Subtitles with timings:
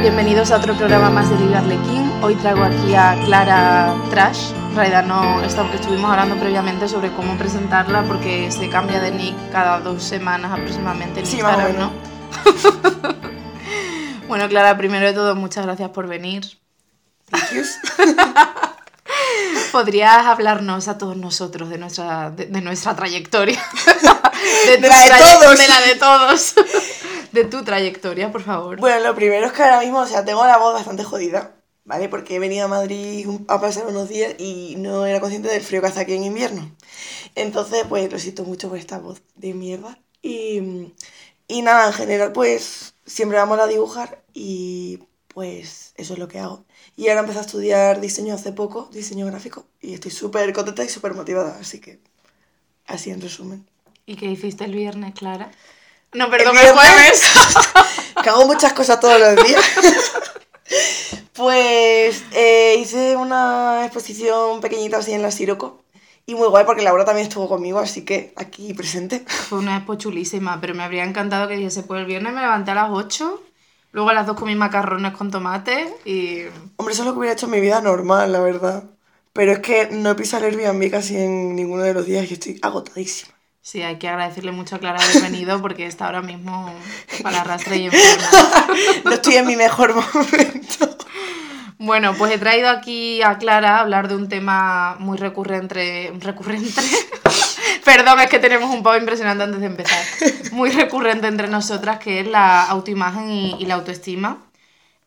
[0.00, 2.10] bienvenidos a otro programa más de Libre Arlequín.
[2.22, 4.52] Hoy traigo aquí a Clara Trash.
[4.52, 9.80] En realidad no, estuvimos hablando previamente sobre cómo presentarla porque se cambia de nick cada
[9.80, 11.92] dos semanas aproximadamente en Sí, Instagram, ¿no?
[14.28, 16.46] bueno, Clara, primero de todo, muchas gracias por venir.
[19.72, 23.62] ¿Podrías hablarnos a todos nosotros de nuestra, de, de nuestra trayectoria?
[24.66, 25.58] De tu la de todos.
[25.58, 26.54] De la de todos.
[27.32, 28.80] De tu trayectoria, por favor.
[28.80, 32.08] Bueno, lo primero es que ahora mismo, o sea, tengo la voz bastante jodida, ¿vale?
[32.08, 35.80] Porque he venido a Madrid a pasar unos días y no era consciente del frío
[35.80, 36.74] que hace aquí en invierno.
[37.34, 39.98] Entonces, pues lo siento mucho por esta voz de mierda.
[40.22, 40.92] Y,
[41.48, 46.40] y nada, en general, pues siempre vamos a dibujar y pues eso es lo que
[46.40, 46.64] hago.
[46.96, 50.88] Y ahora empecé a estudiar diseño hace poco, diseño gráfico, y estoy súper contenta y
[50.88, 52.00] súper motivada, así que
[52.86, 53.66] así en resumen.
[54.06, 55.50] ¿Y qué hiciste el viernes, Clara?
[56.12, 57.22] No, perdón, El el jueves.
[58.22, 59.64] que hago muchas cosas todos los días.
[61.32, 65.82] pues eh, hice una exposición pequeñita así en la Siroco.
[66.26, 69.24] Y muy guay porque Laura también estuvo conmigo, así que aquí presente.
[69.26, 72.70] Fue una expo chulísima, pero me habría encantado que dijese, pues el viernes me levanté
[72.70, 73.42] a las 8,
[73.92, 76.42] luego a las 2 comí macarrones con tomate y...
[76.76, 78.84] Hombre, eso es lo que hubiera hecho en mi vida normal, la verdad.
[79.32, 82.34] Pero es que no he pisado el Airbnb casi en ninguno de los días y
[82.34, 83.32] estoy agotadísima.
[83.62, 86.72] Sí, hay que agradecerle mucho a Clara haber venido porque está ahora mismo
[87.22, 88.66] para la rastra y enferma.
[89.04, 90.96] No estoy en mi mejor momento.
[91.78, 96.12] Bueno, pues he traído aquí a Clara a hablar de un tema muy recurrente.
[96.20, 96.80] recurrente.
[97.84, 100.04] Perdón, es que tenemos un pavo impresionante antes de empezar.
[100.52, 104.38] Muy recurrente entre nosotras, que es la autoimagen y, y la autoestima.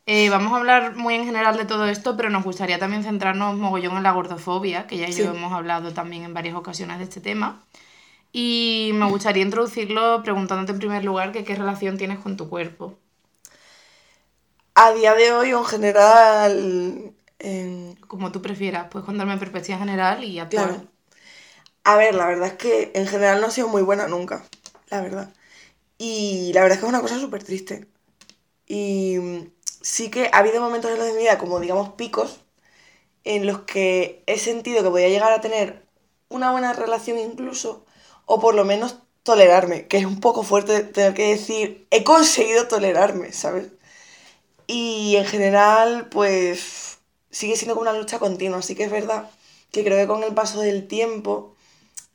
[0.06, 3.56] Eh, vamos a hablar muy en general de todo esto, pero nos gustaría también centrarnos
[3.58, 5.24] mogollón en la gordofobia, que ya y Sí.
[5.24, 7.62] yo hemos hablado también en varias ocasiones de este tema.
[8.34, 12.98] Y me gustaría introducirlo preguntándote en primer lugar que qué relación tienes con tu cuerpo.
[14.76, 19.78] A día de hoy, o en general, en- Como tú prefieras, puedes contarme en perspectiva
[19.80, 20.68] general y actual.
[20.70, 20.88] Claro.
[21.84, 24.46] A ver, la verdad es que en general no ha sido muy buena nunca,
[24.90, 25.34] la verdad.
[25.98, 27.88] Y la verdad es que es una cosa súper triste.
[28.68, 29.18] Y
[29.82, 32.42] sí que ha habido momentos en de mi vida, como digamos picos,
[33.24, 35.84] en los que he sentido que podía llegar a tener
[36.30, 37.86] una buena relación incluso,
[38.26, 42.68] o por lo menos tolerarme, que es un poco fuerte tener que decir, he conseguido
[42.68, 43.68] tolerarme, ¿sabes?
[44.68, 47.00] Y en general, pues
[47.32, 49.30] sigue siendo como una lucha continua, así que es verdad
[49.72, 51.56] que creo que con el paso del tiempo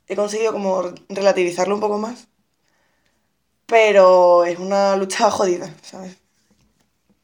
[0.09, 2.29] he conseguido como relativizarlo un poco más,
[3.67, 6.17] pero es una lucha jodida, ¿sabes?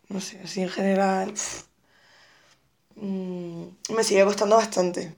[0.09, 1.35] No sé, así en general
[2.97, 3.65] mm,
[3.97, 5.15] me sigue costando bastante,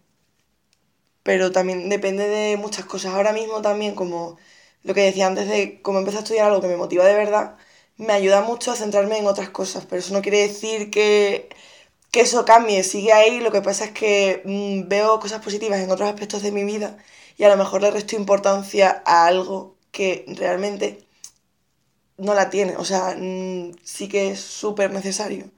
[1.27, 3.15] pero también depende de muchas cosas.
[3.15, 4.39] Ahora mismo también, como
[4.85, 7.57] lo que decía antes de cómo empecé a estudiar algo que me motiva de verdad,
[7.99, 11.49] me ayuda mucho a centrarme en otras cosas, pero eso no quiere decir que,
[12.13, 15.91] que eso cambie, sigue ahí, lo que pasa es que mm, veo cosas positivas en
[15.91, 16.99] otros aspectos de mi vida
[17.39, 21.07] y a lo mejor le resto importancia a algo que realmente
[22.19, 25.51] no la tiene, o sea, mm, sí que es súper necesario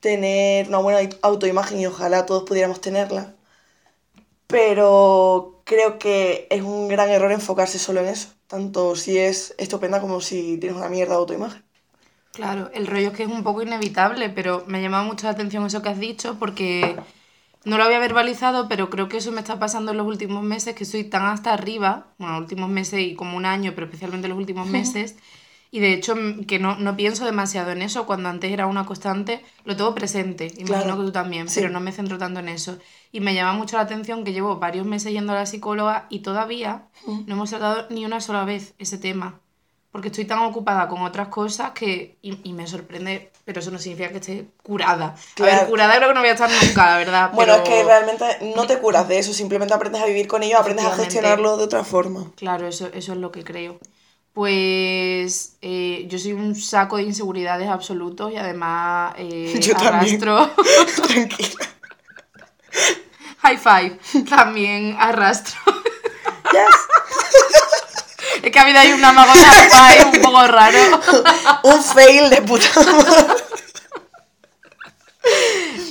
[0.00, 3.36] tener una buena autoimagen y ojalá todos pudiéramos tenerla,
[4.50, 10.00] pero creo que es un gran error enfocarse solo en eso, tanto si es estupenda
[10.00, 11.62] como si tienes una mierda de autoimagen.
[12.32, 15.66] Claro, el rollo es que es un poco inevitable, pero me llama mucho la atención
[15.66, 16.96] eso que has dicho porque
[17.64, 20.74] no lo había verbalizado, pero creo que eso me está pasando en los últimos meses,
[20.74, 24.28] que soy tan hasta arriba, bueno, los últimos meses y como un año, pero especialmente
[24.28, 25.16] los últimos meses,
[25.70, 28.86] y de hecho mm, que no, no pienso demasiado en eso, cuando antes era una
[28.86, 31.60] constante, lo tengo presente, imagino Claro, que tú también, sí.
[31.60, 32.78] pero no me centro tanto en eso.
[33.12, 36.20] Y me llama mucho la atención que llevo varios meses yendo a la psicóloga y
[36.20, 39.40] todavía no hemos tratado ni una sola vez ese tema
[39.92, 43.78] porque estoy tan ocupada con otras cosas que y, y me sorprende, pero eso no
[43.80, 45.06] significa que esté curada.
[45.06, 45.66] A ver, Claro.
[45.68, 47.30] curada creo que no voy a estar nunca, la verdad.
[47.34, 50.44] Bueno, pero- es que realmente no te curas de eso, simplemente aprendes a vivir con
[50.44, 52.30] ello, aprendes a gestionarlo de otra forma.
[52.36, 53.80] Claro, eso, eso es lo que creo.
[54.32, 60.50] Pues eh, yo soy un saco de inseguridades absolutos y además eh, Yo arrastro.
[61.08, 61.68] Tranquila.
[63.38, 64.24] High five.
[64.28, 65.58] También arrastro.
[66.52, 66.66] Yes.
[68.42, 70.78] Es que ha habido ahí una mago de high five un poco raro.
[71.64, 73.34] Un fail de puta madre.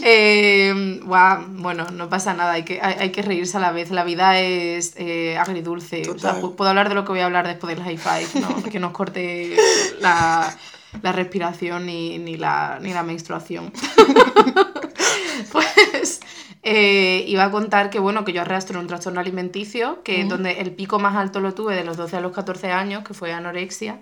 [0.04, 3.92] Eh, bueno, no pasa nada, hay que, hay, hay que reírse a la vez.
[3.92, 6.10] La vida es eh, agridulce.
[6.10, 8.64] O sea, puedo hablar de lo que voy a hablar después del high five, ¿no?
[8.64, 9.56] que nos corte
[10.00, 10.56] la,
[11.02, 13.72] la respiración ni, ni, la, ni la menstruación.
[15.52, 16.20] pues
[16.64, 20.72] eh, iba a contar que, bueno, que yo arrastro un trastorno alimenticio, que donde el
[20.72, 24.00] pico más alto lo tuve de los 12 a los 14 años, que fue anorexia.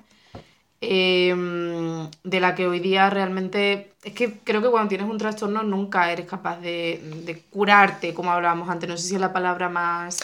[0.81, 3.93] Em, de la que hoy día realmente...
[4.03, 8.31] Es que creo que cuando tienes un trastorno nunca eres capaz de, de curarte, como
[8.31, 8.89] hablábamos antes.
[8.89, 10.19] No sé si es la palabra más...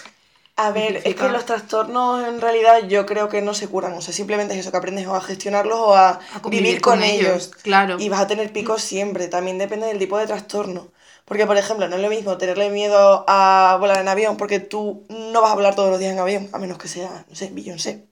[0.56, 4.02] A ver, es que los trastornos en realidad yo creo que no se curan, o
[4.02, 7.50] sea, simplemente es eso, que aprendes o a gestionarlos o a, vivir con, ellos.
[7.64, 7.98] Claro.
[8.00, 10.90] Y vas a tener picos siempre, también depende del tipo de trastorno.
[11.26, 15.04] Porque, por ejemplo, no es lo mismo tenerle miedo a volar en avión, porque tú
[15.10, 17.50] no vas a volar todos los días en avión, a menos que sea, no sé,
[17.52, 18.06] Beyoncé.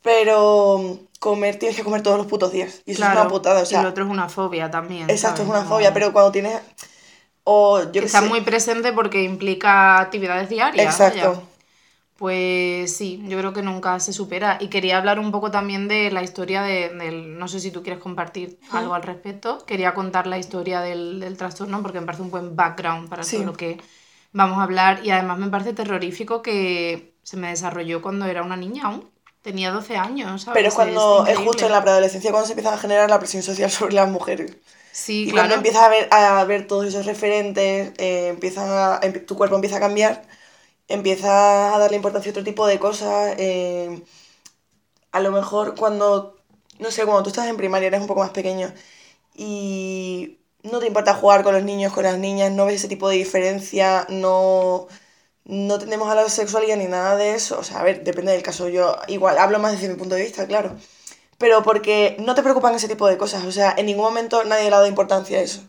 [0.00, 2.82] Pero comer tienes que comer todos los putos días.
[2.86, 3.78] Y eso es una putada, o sea.
[3.78, 5.08] Y lo otro es una fobia también.
[5.08, 6.60] Exacto, es una fobia, pero cuando tienes.
[7.44, 10.98] O yo que está muy presente porque implica actividades diarias.
[10.98, 11.44] Exacto.
[12.16, 14.58] Pues sí, yo creo que nunca se supera.
[14.60, 17.38] Y quería hablar un poco también de la historia de, del...
[17.38, 19.64] No sé si tú quieres compartir algo al respecto.
[19.64, 23.44] Quería contar la historia del, del trastorno porque me parece un buen background para todo
[23.44, 23.80] lo que
[24.32, 25.00] vamos a hablar.
[25.02, 29.08] Y además me parece terrorífico que se me desarrolló cuando era una niña aún.
[29.42, 30.58] Tenía 12 años, ¿sabes?
[30.58, 33.42] Pero es cuando es, justo en la preadolescencia cuando se empieza a generar la presión
[33.42, 34.56] social sobre las mujeres.
[34.92, 35.48] Sí, y claro.
[35.48, 39.76] cuando empiezas a ver, a ver todos esos referentes, eh, empieza em, tu cuerpo empieza
[39.76, 40.22] a cambiar
[40.90, 41.30] empiezas
[41.74, 43.34] a darle importancia a otro tipo de cosas.
[43.38, 44.02] Eh,
[45.12, 46.36] a lo mejor cuando,
[46.78, 48.72] no sé, cuando tú estás en primaria eres un poco más pequeño
[49.34, 53.08] y no te importa jugar con los niños, con las niñas, no ves ese tipo
[53.08, 54.88] de diferencia, no,
[55.50, 57.58] no tenemos a la sexualidad ni nada de eso.
[57.58, 58.68] O sea, a ver, depende del caso.
[58.68, 60.76] Yo igual hablo más desde mi punto de vista, claro.
[61.38, 63.44] Pero porque no te preocupan ese tipo de cosas.
[63.44, 65.62] O sea, en ningún momento nadie le ha dado importancia a eso.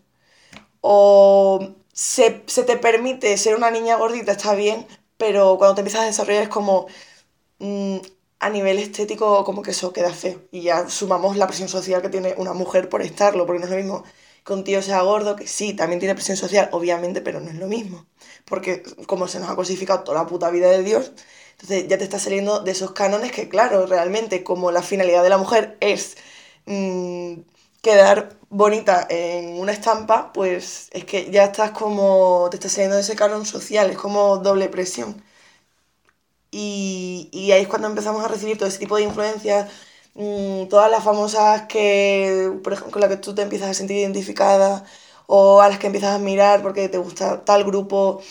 [0.80, 4.86] O se, se te permite ser una niña gordita, está bien,
[5.16, 6.86] pero cuando te empiezas a desarrollar es como
[7.58, 7.98] mm,
[8.40, 12.08] a nivel estético como que eso queda feo y ya sumamos la presión social que
[12.08, 14.04] tiene una mujer por estarlo, porque no es lo mismo
[14.44, 17.56] que un tío sea gordo, que sí, también tiene presión social, obviamente, pero no es
[17.56, 18.06] lo mismo,
[18.46, 21.12] porque como se nos ha cosificado toda la puta vida de Dios,
[21.52, 25.28] entonces ya te estás saliendo de esos cánones que claro, realmente como la finalidad de
[25.30, 26.16] la mujer es
[26.66, 27.34] mm,
[27.82, 33.02] quedar bonita en una estampa, pues es que ya estás como, te estás saliendo de
[33.02, 35.22] ese canon social, es como doble presión.
[36.50, 39.70] Y, y ahí es cuando empezamos a recibir todo ese tipo de influencias,
[40.14, 44.84] mm, todas las famosas con las que tú te empiezas a sentir identificada,
[45.26, 48.22] o a las que empiezas a admirar porque te gusta tal grupo,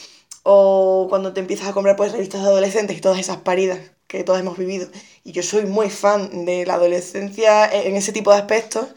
[0.43, 4.23] o cuando te empiezas a comprar pues revistas de adolescentes y todas esas paridas que
[4.23, 4.88] todos hemos vivido.
[5.23, 8.88] Y yo soy muy fan de la adolescencia en ese tipo de aspectos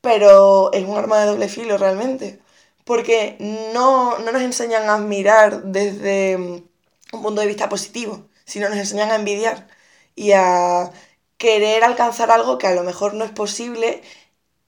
[0.00, 2.40] pero es un arma de doble filo realmente,
[2.84, 3.36] porque
[3.74, 9.16] no, nos enseñan a admirar desde un punto de vista positivo, sino nos enseñan a
[9.16, 9.68] envidiar
[10.14, 10.92] y a
[11.36, 14.02] querer alcanzar algo que a lo mejor no es posible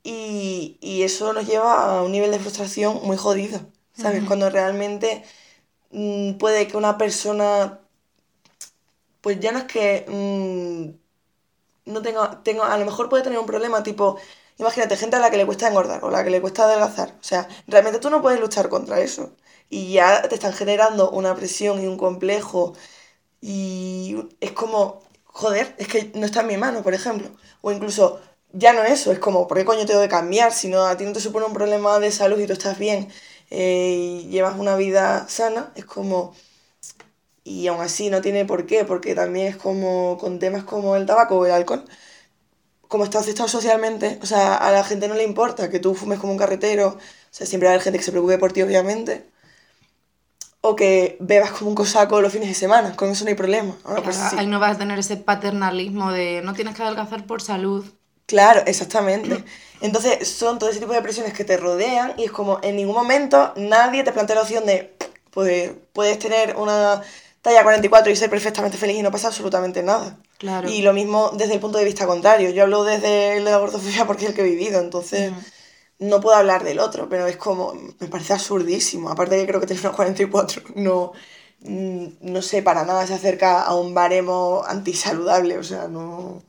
[0.02, 3.60] y, eso nos lleva a un nivel de frustración muy jodido,
[3.94, 4.24] ¿sabes?
[4.26, 5.24] Cuando realmente
[5.90, 7.80] mm, puede que una persona,
[9.20, 13.46] pues ya no es que mm, no tenga, tenga, a lo mejor puede tener un
[13.46, 14.18] problema tipo
[14.60, 17.16] Imagínate, gente a la que le cuesta engordar o a la que le cuesta adelgazar.
[17.18, 19.32] O sea, realmente tú no puedes luchar contra eso.
[19.70, 22.74] Y ya te están generando una presión y un complejo.
[23.40, 27.30] Y es como, joder, es que no está en mi mano, por ejemplo.
[27.62, 28.20] O incluso,
[28.52, 30.52] ya no eso, es como, ¿por qué coño tengo que cambiar?
[30.52, 33.08] Si no, a ti no te supone un problema de salud y tú estás bien
[33.50, 36.34] eh, y llevas una vida sana, es como...
[37.42, 41.06] Y aún así no tiene por qué, porque también es como con temas como el
[41.06, 41.84] tabaco o el alcohol
[42.90, 46.18] como está aceptado socialmente, o sea, a la gente no le importa que tú fumes
[46.18, 46.98] como un carretero, o
[47.30, 49.30] sea, siempre va a haber gente que se preocupe por ti, obviamente,
[50.60, 53.76] o que bebas como un cosaco los fines de semana, con eso no hay problema.
[54.02, 57.86] Pues ahí no vas a tener ese paternalismo de no tienes que adelgazar por salud.
[58.30, 59.42] Claro, exactamente.
[59.80, 62.94] Entonces son todo ese tipo de presiones que te rodean y es como en ningún
[62.94, 64.94] momento nadie te plantea la opción de,
[65.32, 67.02] pues puedes tener una
[67.42, 70.16] talla 44 y ser perfectamente feliz y no pasa absolutamente nada.
[70.38, 70.68] Claro.
[70.68, 72.50] Y lo mismo desde el punto de vista contrario.
[72.50, 75.32] Yo hablo desde la gordofobia porque es el que he vivido, entonces
[75.98, 79.10] no puedo hablar del otro, pero es como, me parece absurdísimo.
[79.10, 81.14] Aparte que creo que tener una 44 no,
[81.62, 86.48] mm, no sé, para nada se acerca a un baremo antisaludable, o sea, no...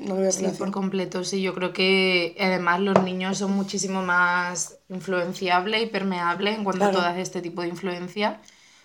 [0.00, 1.42] No lo sí, por completo, sí.
[1.42, 6.90] Yo creo que además los niños son muchísimo más influenciables y permeables en cuanto a
[6.90, 8.40] todo este tipo de influencia.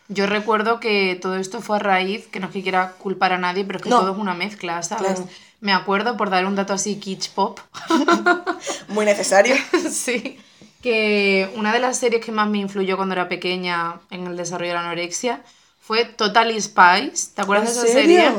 [0.09, 3.37] Yo recuerdo que todo esto fue a raíz, que no es que quiera culpar a
[3.37, 5.21] nadie, pero es que todo es una mezcla, ¿sabes?
[5.61, 7.59] Me acuerdo, por dar un dato así, kitsch pop.
[8.89, 9.55] Muy necesario.
[9.91, 10.37] sí.
[10.81, 14.71] Que una de las series que más me influyó cuando era pequeña en el desarrollo
[14.71, 15.41] de la anorexia
[15.79, 17.31] fue Totally Spice.
[17.33, 18.31] ¿Te acuerdas de esa serie?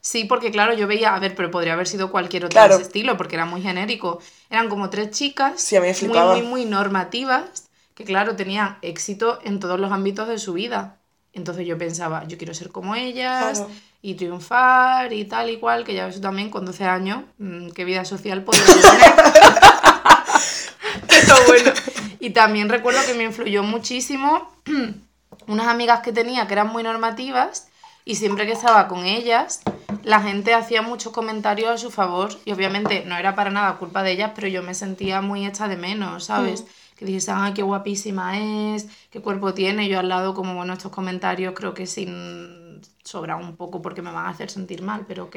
[0.00, 2.82] Sí, porque claro, yo veía, a ver, pero podría haber sido cualquier otro de ese
[2.82, 4.20] estilo, porque era muy genérico.
[4.48, 9.90] Eran como tres chicas muy, muy, muy normativas, que claro, tenían éxito en todos los
[9.92, 10.96] ámbitos de su vida
[11.32, 13.70] Entonces yo pensaba, yo quiero ser como ellas Claro.
[14.00, 17.84] y triunfar y tal y cual, que ya ves también con 12 años, mm, qué
[17.84, 19.14] vida social podía tener.
[21.08, 21.72] Pero bueno,
[22.20, 24.50] y también recuerdo que me influyó muchísimo
[25.46, 27.68] unas amigas que tenía que eran muy normativas
[28.04, 29.60] y siempre que estaba con ellas,
[30.08, 34.02] la gente hacía muchos comentarios a su favor y obviamente no era para nada culpa
[34.02, 36.64] de ellas, pero yo me sentía muy hecha de menos, ¿sabes?
[36.96, 38.38] Que dijesen, ay, qué guapísima
[38.74, 42.80] es, qué cuerpo tiene, y yo al lado como, bueno, estos comentarios creo que sin
[43.04, 45.36] sobran un poco porque me van a hacer sentir mal, pero ok.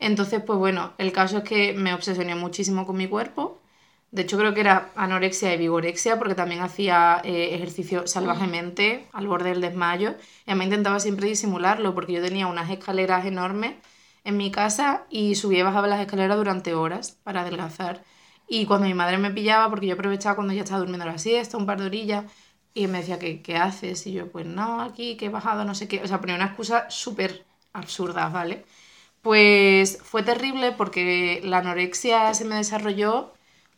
[0.00, 3.60] Entonces, pues bueno, el caso es que me obsesioné muchísimo con mi cuerpo.
[4.14, 9.26] De hecho, creo que era anorexia y vigorexia porque también hacía eh, ejercicio salvajemente al
[9.26, 10.14] borde del desmayo.
[10.46, 13.74] Y además intentaba siempre disimularlo porque yo tenía unas escaleras enormes
[14.22, 18.04] en mi casa y subía y bajaba las escaleras durante horas para adelgazar.
[18.46, 21.56] Y cuando mi madre me pillaba, porque yo aprovechaba cuando ya estaba durmiendo la siesta,
[21.56, 22.24] un par de orillas,
[22.72, 24.06] y me decía, ¿qué, qué haces?
[24.06, 26.02] Y yo, pues no, aquí, que he bajado, no sé qué.
[26.02, 28.64] O sea, ponía una excusa súper absurda, ¿vale?
[29.22, 33.32] Pues fue terrible porque la anorexia se me desarrolló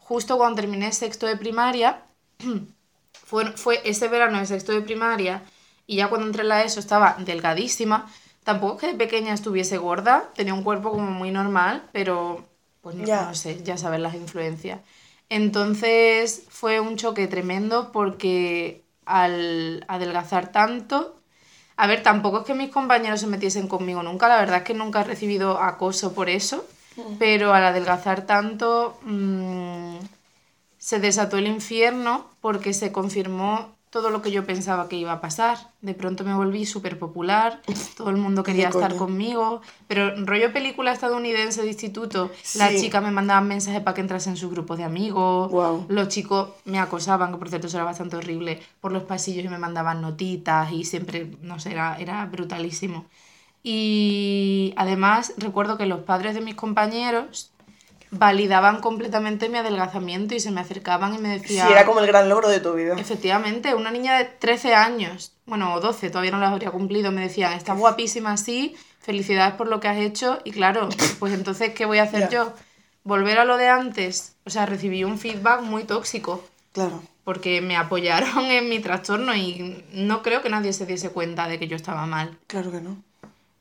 [0.09, 2.03] justo cuando terminé sexto de primaria.
[3.25, 5.43] fue, fue ese verano de sexto de primaria
[5.87, 8.07] y ya cuando entré en la ESO estaba delgadísima.
[8.45, 12.45] Tampoco es que de pequeña estuviese gorda, tenía un cuerpo como muy normal, pero
[12.83, 13.23] pues no, Ya.
[13.27, 14.81] no sé, ya sabes las influencias.
[15.29, 21.21] Entonces fue un choque tremendo porque al adelgazar tanto,
[21.77, 24.75] a ver, tampoco es que mis compañeros se metiesen conmigo nunca, la verdad es que
[24.75, 26.65] nunca he recibido acoso por eso,
[27.19, 29.97] pero al adelgazar tanto mm,
[30.79, 35.21] se desató el infierno porque se confirmó todo lo que yo pensaba que iba a
[35.23, 35.57] pasar.
[35.81, 37.63] De pronto me volví súper popular,
[37.97, 42.81] todo el mundo quería estar conmigo, pero rollo película estadounidense de instituto, las Sí.
[42.83, 45.87] chicas me mandaban mensajes para que entrase en su grupo de amigos, Guau.
[45.89, 49.49] los chicos me acosaban, que por cierto eso era bastante horrible, por los pasillos y
[49.49, 53.07] me mandaban notitas y siempre, no sé, era, era brutalísimo.
[53.63, 57.51] Y además recuerdo que los padres de mis compañeros
[58.13, 61.73] validaban completamente mi adelgazamiento y se me acercaban y me Sí, decían...
[61.73, 62.95] era como el gran logro de tu vida.
[62.99, 67.23] Efectivamente, una niña de 13 años, bueno, o 12, todavía no las habría cumplido, me
[67.23, 70.39] decían, estás guapísima así, felicidades por lo que has hecho.
[70.45, 72.53] Y claro, pues entonces, ¿qué voy a hacer yo?
[73.03, 74.37] ¿Volver a lo de antes?
[74.45, 77.03] O sea, recibí un feedback muy tóxico Claro.
[77.25, 81.59] porque me apoyaron en mi trastorno y no creo que nadie se diese cuenta de
[81.59, 82.39] que yo estaba mal.
[82.47, 83.03] Claro que no.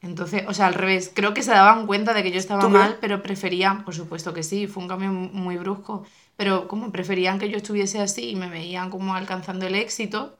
[0.06, 2.70] Entonces, o sea, al revés, creo que se daban cuenta de que yo estaba ¿Tú
[2.70, 6.06] mal, pero preferían, por supuesto que sí, fue un cambio mu- muy brusco,
[6.38, 10.38] pero como preferían que yo estuviese así y me veían como alcanzando el éxito.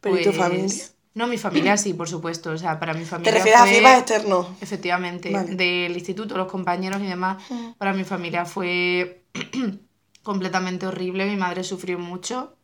[0.00, 0.84] Pero ¿y tu pues- familia?
[1.14, 3.32] No, mi familia sí, por supuesto, o sea, para mi familia.
[3.32, 4.48] ¿Te refieres a feedback externo?
[4.60, 5.54] Efectivamente, Vale.
[5.56, 7.42] del instituto, los compañeros y demás,
[7.78, 9.22] para mi familia fue
[10.22, 12.54] completamente horrible, mi madre sufrió mucho,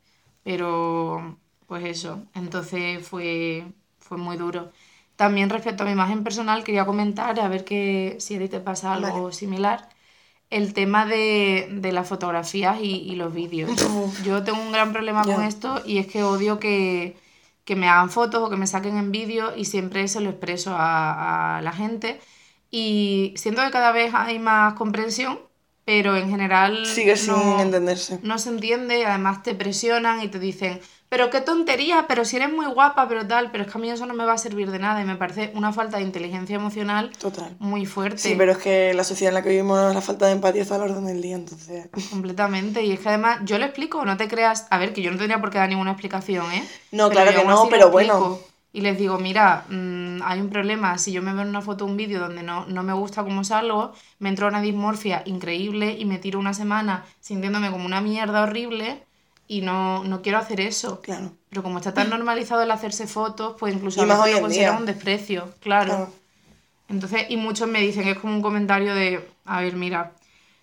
[0.42, 3.64] pero pues eso, entonces fue,
[3.98, 4.70] fue muy duro.
[5.16, 8.60] También respecto a mi imagen personal quería comentar, a ver que, si a ti te
[8.60, 9.32] pasa algo Vale.
[9.32, 9.88] similar,
[10.50, 13.70] el tema de, de las fotografías y, y los vídeos.
[14.24, 17.16] Yo tengo un gran problema con esto y es que odio que,
[17.64, 20.72] que me hagan fotos o que me saquen en vídeo y siempre se lo expreso
[20.76, 22.20] a, a la gente.
[22.70, 25.38] Y siento que cada vez hay más comprensión,
[25.84, 28.18] pero en general Sigue sin no, entenderse.
[28.22, 30.80] no se entiende, además te presionan y te dicen,
[31.12, 33.90] pero qué tontería, pero si eres muy guapa, pero tal, pero es que a mí
[33.90, 36.56] eso no me va a servir de nada y me parece una falta de inteligencia
[36.56, 37.54] emocional Total.
[37.58, 38.16] muy fuerte.
[38.16, 40.76] Sí, pero es que la sociedad en la que vivimos, la falta de empatía está
[40.76, 41.90] a la orden del día, entonces...
[42.08, 45.10] Completamente, y es que además yo lo explico, no te creas, a ver, que yo
[45.10, 46.66] no tendría por qué dar ninguna explicación, ¿eh?
[46.92, 48.38] No, Pero claro que no, pero bueno.
[48.72, 51.84] Y les digo, mira, mm, hay un problema, si yo me veo en una foto
[51.84, 55.94] o un vídeo donde no, no me gusta cómo salgo, me entra una dismorfia increíble
[55.98, 59.04] y me tiro una semana sintiéndome como una mierda horrible
[59.46, 61.00] y no, no quiero hacer eso.
[61.02, 61.36] Claro.
[61.50, 64.78] Pero como está tan normalizado el hacerse fotos, pues incluso Y a veces lo consideran
[64.78, 65.92] un desprecio, claro.
[65.92, 66.12] Claro.
[66.88, 70.12] Entonces, y muchos me dicen es como un comentario de, a ver, mira,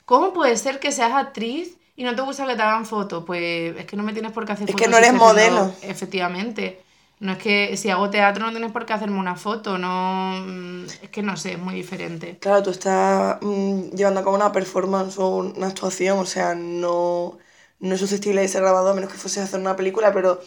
[0.06, 3.24] ¿cómo puede ser que seas actriz y no te gusta que te hagan fotos?
[3.26, 4.86] Pues es que no me tienes por qué hacer Es fotos.
[4.86, 5.74] que no eres modelo.
[5.82, 6.86] Efectivamente.
[7.20, 10.34] No es que si hago teatro no tienes por qué hacerme una foto, no...
[10.46, 12.42] mm, Es que no sé, es muy diferente.
[12.42, 17.38] Claro, tú estás mm, llevando a cabo una performance o una actuación, o sea, no,
[17.80, 20.42] no es susceptible de ser grabado a menos que fuese a hacer una película, pero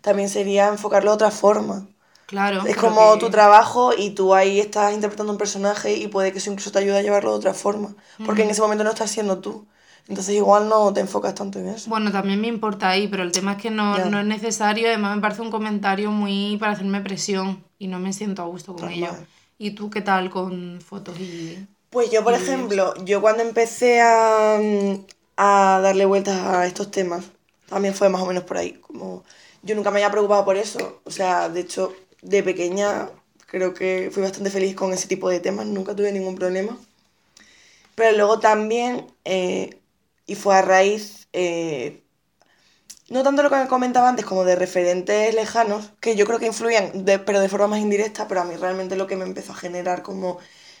[0.00, 1.86] también sería enfocarlo de otra forma.
[2.26, 2.64] Claro.
[2.66, 6.38] Es como que- tu trabajo y tú ahí estás interpretando un personaje y puede que
[6.38, 9.10] eso incluso te ayude a llevarlo de otra forma, porque en ese momento no estás
[9.10, 9.66] siendo tú.
[10.08, 11.90] Entonces igual no te enfocas tanto en eso.
[11.90, 14.88] Bueno, también me importa ahí, pero el tema es que no, no es necesario.
[14.88, 18.72] Además, me parece un comentario muy para hacerme presión y no me siento a gusto
[18.74, 18.96] con Normal.
[18.96, 19.26] ello.
[19.58, 21.66] ¿Y tú qué tal con fotos y...?
[21.90, 24.94] Pues yo, por ejemplo, yo cuando empecé a, mm,
[25.38, 27.24] a darle vueltas a estos temas,
[27.68, 28.72] también fue más o menos por ahí.
[28.74, 29.24] Como
[29.62, 31.00] yo nunca me había preocupado por eso.
[31.04, 33.08] O sea, de hecho, de pequeña
[33.46, 36.76] creo que fui bastante feliz con ese tipo de temas, nunca tuve ningún problema.
[37.94, 39.78] Pero luego también, eh,
[40.26, 42.02] y fue a raíz, eh,
[43.08, 46.46] no tanto lo que me comentaba antes como de referentes lejanos, que yo creo que
[46.46, 49.56] influían, pero de forma más indirecta, pero a mí realmente lo que me empezó a
[49.56, 50.38] generar como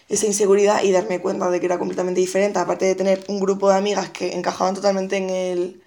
[0.08, 3.68] esa inseguridad y darme cuenta de que era completamente diferente, aparte de tener un grupo
[3.68, 5.82] de amigas que encajaban totalmente en el,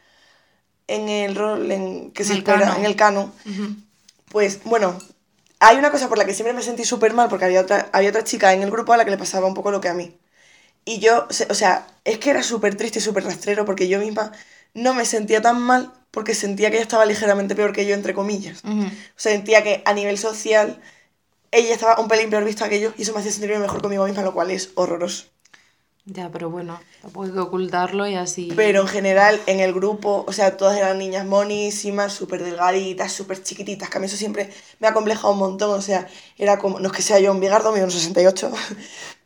[0.88, 3.32] en el rol en, que se espera, en el canon,
[4.30, 4.98] pues bueno,
[5.60, 8.10] hay una cosa por la que siempre me sentí súper mal, porque había otra, había
[8.10, 9.94] otra chica en el grupo a la que le pasaba un poco lo que a
[9.94, 10.18] mí.
[10.86, 14.32] Y yo, o sea, es que era súper triste y súper rastrero porque yo misma
[14.74, 18.14] no me sentía tan mal porque sentía que ella estaba ligeramente peor que yo, entre
[18.14, 18.64] comillas.
[18.66, 20.82] O sea, sentía que a nivel social
[21.52, 24.06] ella estaba un pelín peor vista que yo y eso me hacía sentirme mejor conmigo
[24.06, 25.26] misma, lo cual es horroroso.
[26.06, 28.52] Ya, pero bueno, tampoco que ocultarlo y así.
[28.56, 33.44] Pero en general, en el grupo, o sea, todas eran niñas monísimas, súper delgaditas, súper
[33.44, 36.08] chiquititas, que a mí eso siempre me ha complejado un montón, o sea,
[36.40, 38.52] era como, no es que sea yo un bigardo, mido unos 68,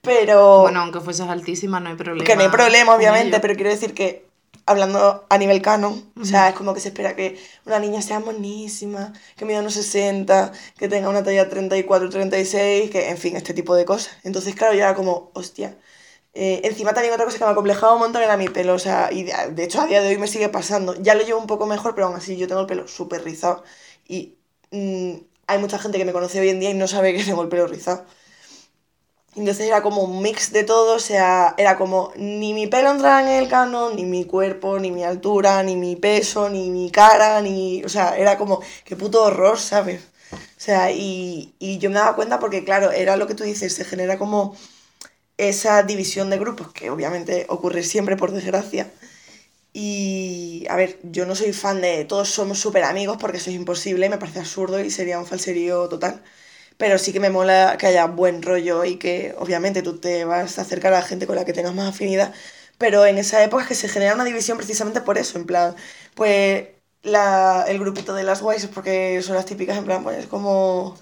[0.01, 0.63] pero...
[0.63, 2.25] Bueno, aunque fueses altísima, no hay problema.
[2.25, 4.25] Que no hay problema, obviamente, pero quiero decir que
[4.65, 8.19] hablando a nivel canon, o sea, es como que se espera que una niña sea
[8.19, 13.53] monísima, que mida unos 60, que tenga una talla 34, 36, que, en fin, este
[13.53, 14.17] tipo de cosas.
[14.24, 15.77] Entonces, claro, ya era como, hostia.
[16.34, 18.79] Eh, encima también otra cosa que me ha complejado un montón era mi pelo, o
[18.79, 20.95] sea, y de, hecho a día de hoy me sigue pasando.
[21.01, 23.63] Ya lo llevo un poco mejor, pero aún así yo tengo el pelo súper rizado.
[24.07, 24.38] Y
[24.72, 25.13] mm,
[25.48, 27.50] hay mucha gente que me conoce hoy en día y no sabe que tengo el
[27.50, 28.05] pelo rizado.
[29.36, 33.22] Entonces era como un mix de todo, o sea, era como ni mi pelo entraba
[33.22, 37.42] en el canon, ni mi cuerpo, ni mi altura, ni mi peso, ni mi cara,
[37.42, 37.84] ni...
[37.84, 40.01] O sea, era como, qué puto horror, ¿sabes?
[40.32, 43.74] O sea, y, y yo me daba cuenta porque, claro, era lo que tú dices,
[43.74, 44.56] se genera como
[45.38, 48.92] esa división de grupos, que obviamente ocurre siempre, por desgracia.
[49.74, 53.56] Y, a ver, yo no soy fan de todos somos súper amigos porque eso es
[53.58, 56.24] imposible, me parece absurdo y sería un falserío total
[56.77, 60.58] pero sí que me mola que haya buen rollo y que obviamente tú te vas
[60.58, 62.34] a acercar a la gente con la que tengas más afinidad,
[62.77, 65.75] pero en esa época es que se genera una división precisamente por eso, en plan,
[66.15, 66.67] pues
[67.03, 70.98] la, el grupito de las guays, porque son las típicas, en plan, pues como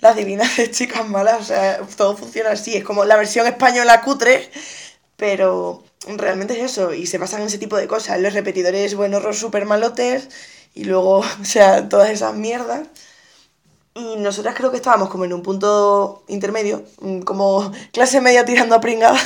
[0.00, 4.02] las divinas de chicas malas, o sea, todo funciona así, es como la versión española
[4.02, 4.50] cutre,
[5.16, 5.84] pero
[6.16, 9.64] realmente es eso, y se basan en ese tipo de cosas, los repetidores buenos, super
[9.66, 10.28] malotes,
[10.74, 12.88] y luego, o sea, todas esas mierdas.
[13.96, 18.74] Y nosotras creo que estábamos como en un punto intermedio, mm, como clase media tirando
[18.74, 19.18] a pringada.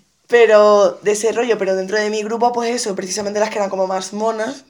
[0.26, 3.70] pero de ese rollo, pero dentro de mi grupo, pues eso, precisamente las que eran
[3.70, 4.64] como más monas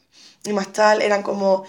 [0.44, 1.64] y más tal, eran como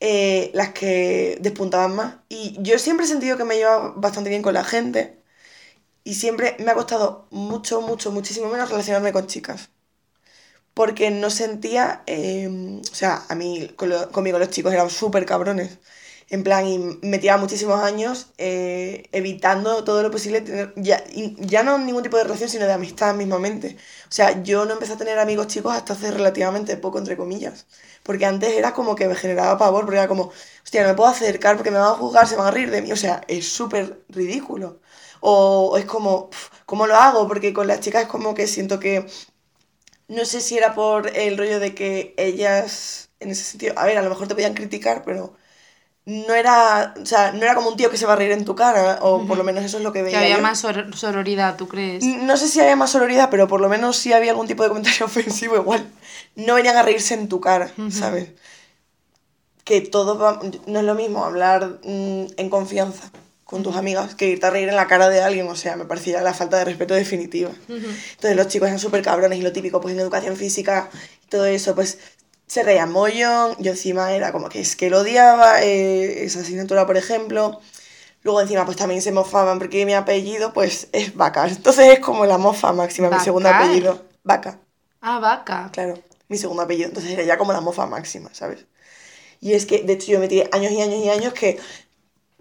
[0.00, 2.16] eh, las que despuntaban más.
[2.28, 5.22] Y yo siempre he sentido que me llevaba bastante bien con la gente
[6.04, 9.70] y siempre me ha costado mucho, mucho, muchísimo menos relacionarme con chicas
[10.76, 13.70] porque no sentía, em, o sea, a mí
[14.12, 15.78] conmigo los chicos eran súper cabrones,
[16.28, 21.02] en plan, y metía muchísimos años eh, evitando todo lo posible tener, ya,
[21.38, 23.76] ya no ningún tipo de relación, sino de amistad mismamente.
[24.08, 27.66] O sea, yo no empecé a tener amigos chicos hasta hace relativamente poco, entre comillas,
[28.02, 30.30] porque antes era como que me generaba pavor, porque era como,
[30.64, 32.82] hostia, no me puedo acercar porque me van a juzgar, se van a reír de
[32.82, 34.80] mí, o sea, es súper ridículo.
[35.20, 36.28] O, es como,
[36.66, 37.26] ¿cómo lo hago?
[37.28, 39.06] Porque con las chicas es como que siento que
[40.08, 43.98] no sé si era por el rollo de que ellas, en ese sentido, a ver,
[43.98, 45.34] a lo mejor te podían criticar, pero
[46.04, 48.44] no era, o sea, no era como un tío que se va a reír en
[48.44, 50.18] tu cara, o por lo menos eso es lo que veía.
[50.18, 50.64] Que había más
[50.94, 52.04] sororidad, ¿tú crees?
[52.04, 54.68] No sé si había más sororidad, pero por lo menos si había algún tipo de
[54.68, 55.84] comentario ofensivo, igual
[56.36, 58.30] no venían a reírse en tu cara, ¿sabes?
[59.64, 63.10] Que todo va, no es lo mismo hablar mm, en confianza
[63.46, 65.84] con tus amigas que irte a reír en la cara de alguien, o sea, me
[65.84, 67.52] parecía la falta de respeto definitiva.
[67.68, 70.90] Entonces los chicos eran súper cabrones y lo típico, pues en educación física
[71.24, 71.98] y todo eso, pues
[72.48, 76.86] se reían mollón, yo encima era como que es que lo odiaba, eh, esa asignatura,
[76.86, 77.60] por ejemplo.
[78.24, 81.46] Luego encima pues también se mofaban porque mi apellido pues es Vaca.
[81.46, 84.02] Entonces es como la mofa máxima, mi segundo apellido.
[84.24, 84.58] Vaca.
[85.00, 85.70] Ah, Vaca.
[85.72, 85.94] Claro,
[86.26, 86.88] mi segundo apellido.
[86.88, 88.66] Entonces era ya como la mofa máxima, ¿sabes?
[89.40, 91.60] Y es que, de hecho, yo metí años y años y años que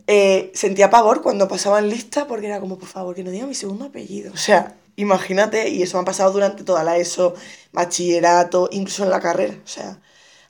[0.08, 3.56] eh, sentía pavor cuando pasaban lista porque era como, por favor, que no diga mi
[3.56, 4.34] segundo apellido.
[4.34, 7.36] O sea, imagínate, y eso me ha pasado durante toda la ESO,
[7.74, 9.56] bachillerato, incluso en la carrera.
[9.64, 10.00] O sea,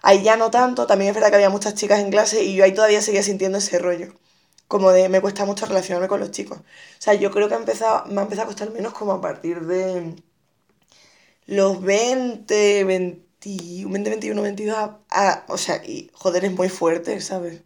[0.01, 2.63] ahí ya no tanto, también es verdad que había muchas chicas en clase y yo
[2.63, 4.13] ahí todavía seguía sintiendo ese rollo.
[4.67, 6.59] Como de, me cuesta mucho relacionarme con los chicos.
[6.59, 6.63] O
[6.99, 9.61] sea, yo creo que ha empezado, me ha empezado a costar menos como a partir
[9.67, 10.15] de
[11.47, 13.25] los 20, 20,
[13.85, 14.89] 20 21, 22,
[15.47, 17.61] o sea, y joder, es muy fuerte, ¿sabes?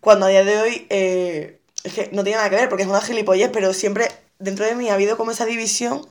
[0.00, 2.88] Cuando a día de hoy, eh, es que no tiene nada que ver, porque es
[2.88, 4.08] una gilipollez, pero siempre
[4.38, 6.06] dentro de mí ha habido como esa división,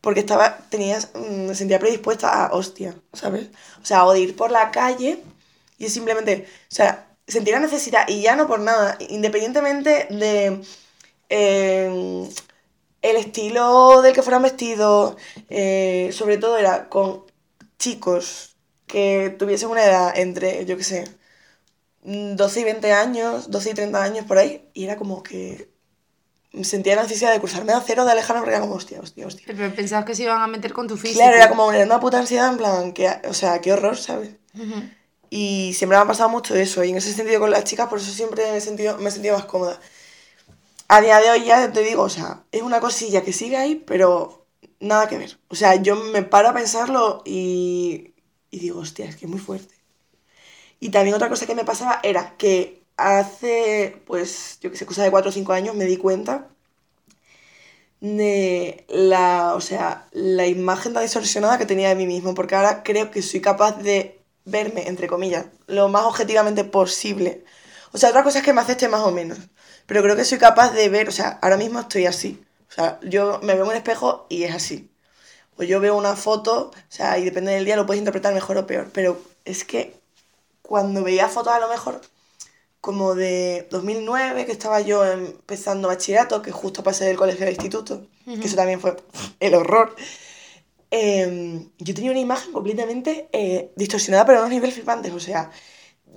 [0.00, 3.48] porque estaba, tenías, mm, me sentía predispuesta a hostia, ¿sabes?
[3.82, 5.22] O sea, o de ir por la calle
[5.78, 10.60] y simplemente, o sea, sentí la necesidad, y ya no por nada, independientemente de
[11.28, 12.28] eh,
[13.02, 15.16] el estilo del que fueran vestidos,
[15.50, 17.24] eh, sobre todo era con
[17.78, 21.17] chicos que tuviesen una edad entre, yo qué sé,
[22.08, 25.68] 12 y 20 años, 12 y 30 años por ahí, y era como que
[26.62, 29.44] sentía la necesidad de cruzarme a cero, de alejarme, porque era como, hostia, hostia, hostia.
[29.46, 31.20] Pero pensabas que se iban a meter con tu físico.
[31.20, 34.30] Claro, era como una puta ansiedad, en plan, que, o sea, qué horror, ¿sabes?
[35.28, 37.98] Y siempre me ha pasado mucho eso, y en ese sentido con las chicas, por
[37.98, 39.78] eso siempre me he sentido, me he sentido más cómoda.
[40.88, 43.74] A día de hoy ya te digo, o sea, es una cosilla que sigue ahí,
[43.74, 44.46] pero
[44.80, 45.38] nada que ver.
[45.48, 48.14] O sea, yo me paro a pensarlo y,
[48.50, 49.74] y digo, hostia, es que es muy fuerte.
[50.80, 55.02] Y también otra cosa que me pasaba era que hace, pues, yo que sé, cosa
[55.02, 56.48] de 4 o 5 años me di cuenta
[58.00, 62.82] de la, o sea, la imagen tan distorsionada que tenía de mí mismo, porque ahora
[62.82, 67.44] creo que soy capaz de verme, entre comillas, lo más objetivamente posible.
[67.92, 69.38] O sea, otra cosa es que me acepte más o menos,
[69.86, 72.42] pero creo que soy capaz de ver, o sea, ahora mismo estoy así.
[72.70, 74.90] O sea, yo me veo en un espejo y es así.
[75.56, 78.58] O yo veo una foto, o sea, y depende del día lo puedes interpretar mejor
[78.58, 79.97] o peor, pero es que
[80.68, 81.98] cuando veía fotos a lo mejor
[82.82, 88.06] como de 2009, que estaba yo empezando bachillerato, que justo pasé del colegio al instituto,
[88.26, 88.94] que eso también fue
[89.40, 89.96] el horror.
[90.90, 95.12] Em, yo tenía una imagen completamente eh, distorsionada, pero a unos niveles flipantes.
[95.14, 95.50] O sea,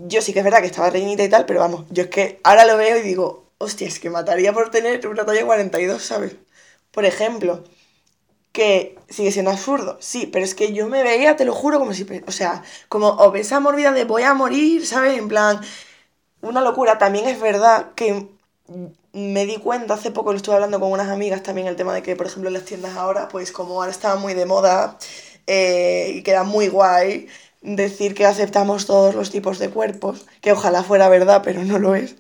[0.07, 2.41] yo sí que es verdad que estaba rellenita y tal, pero vamos, yo es que
[2.43, 6.35] ahora lo veo y digo, hostia, es que mataría por tener una talla 42, ¿sabes?
[6.91, 7.63] Por ejemplo,
[8.51, 11.93] que sigue siendo absurdo, sí, pero es que yo me veía, te lo juro, como
[11.93, 15.17] si, o sea, como obesa morbida de voy a morir, ¿sabes?
[15.17, 15.61] En plan,
[16.41, 16.97] una locura.
[16.97, 18.27] También es verdad que
[19.13, 22.01] me di cuenta, hace poco lo estuve hablando con unas amigas también, el tema de
[22.01, 24.97] que, por ejemplo, en las tiendas ahora, pues como ahora está muy de moda
[25.47, 27.27] eh, y queda muy guay
[27.61, 31.95] decir que aceptamos todos los tipos de cuerpos, que ojalá fuera verdad, pero no lo
[31.95, 32.15] es.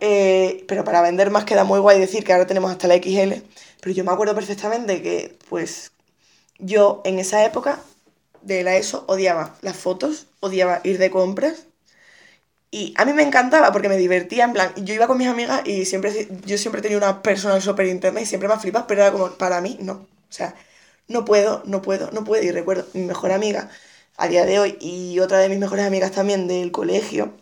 [0.00, 3.44] Eh, pero para vender más queda muy guay decir que ahora tenemos hasta la XL.
[3.84, 5.92] Pero yo me acuerdo perfectamente que, pues,
[6.58, 7.80] yo en esa época
[8.40, 11.66] de la ESO odiaba las fotos, odiaba ir de compras,
[12.70, 15.60] y a mí me encantaba porque me divertía, en plan, yo iba con mis amigas
[15.66, 19.12] y siempre, yo siempre tenía una persona súper interna y siempre me flipas, pero era
[19.12, 19.92] como, para mí, no.
[19.92, 20.54] O sea,
[21.06, 22.42] no puedo, no puedo, no puedo.
[22.42, 23.68] Y recuerdo, mi mejor amiga
[24.16, 27.34] a día de hoy y otra de mis mejores amigas también del colegio,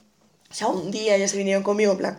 [0.51, 2.19] o sea, un día ellas se vinieron conmigo, en plan,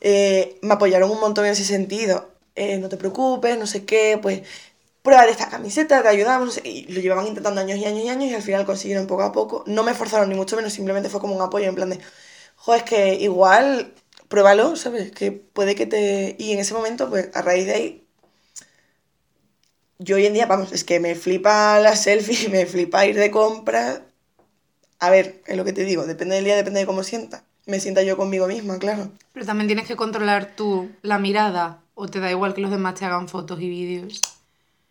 [0.00, 2.33] eh, me apoyaron un montón en ese sentido.
[2.56, 4.42] Eh, no te preocupes, no sé qué, pues
[5.02, 8.34] prueba esta camiseta, te ayudamos, y lo llevaban intentando años y años y años y
[8.34, 9.62] al final consiguieron poco a poco.
[9.66, 12.00] No me forzaron ni mucho menos, simplemente fue como un apoyo en plan de,
[12.56, 13.92] joder, es que igual,
[14.28, 15.12] pruébalo, ¿sabes?
[15.12, 16.36] Que puede que te...
[16.38, 18.04] Y en ese momento, pues a raíz de ahí,
[19.98, 23.30] yo hoy en día, vamos, es que me flipa la selfie, me flipa ir de
[23.30, 24.00] compras.
[25.00, 27.44] A ver, es lo que te digo, depende del día, depende de cómo sienta.
[27.66, 29.10] Me sienta yo conmigo misma, claro.
[29.32, 32.94] Pero también tienes que controlar tú la mirada, o te da igual que los demás
[32.94, 34.20] te hagan fotos y vídeos.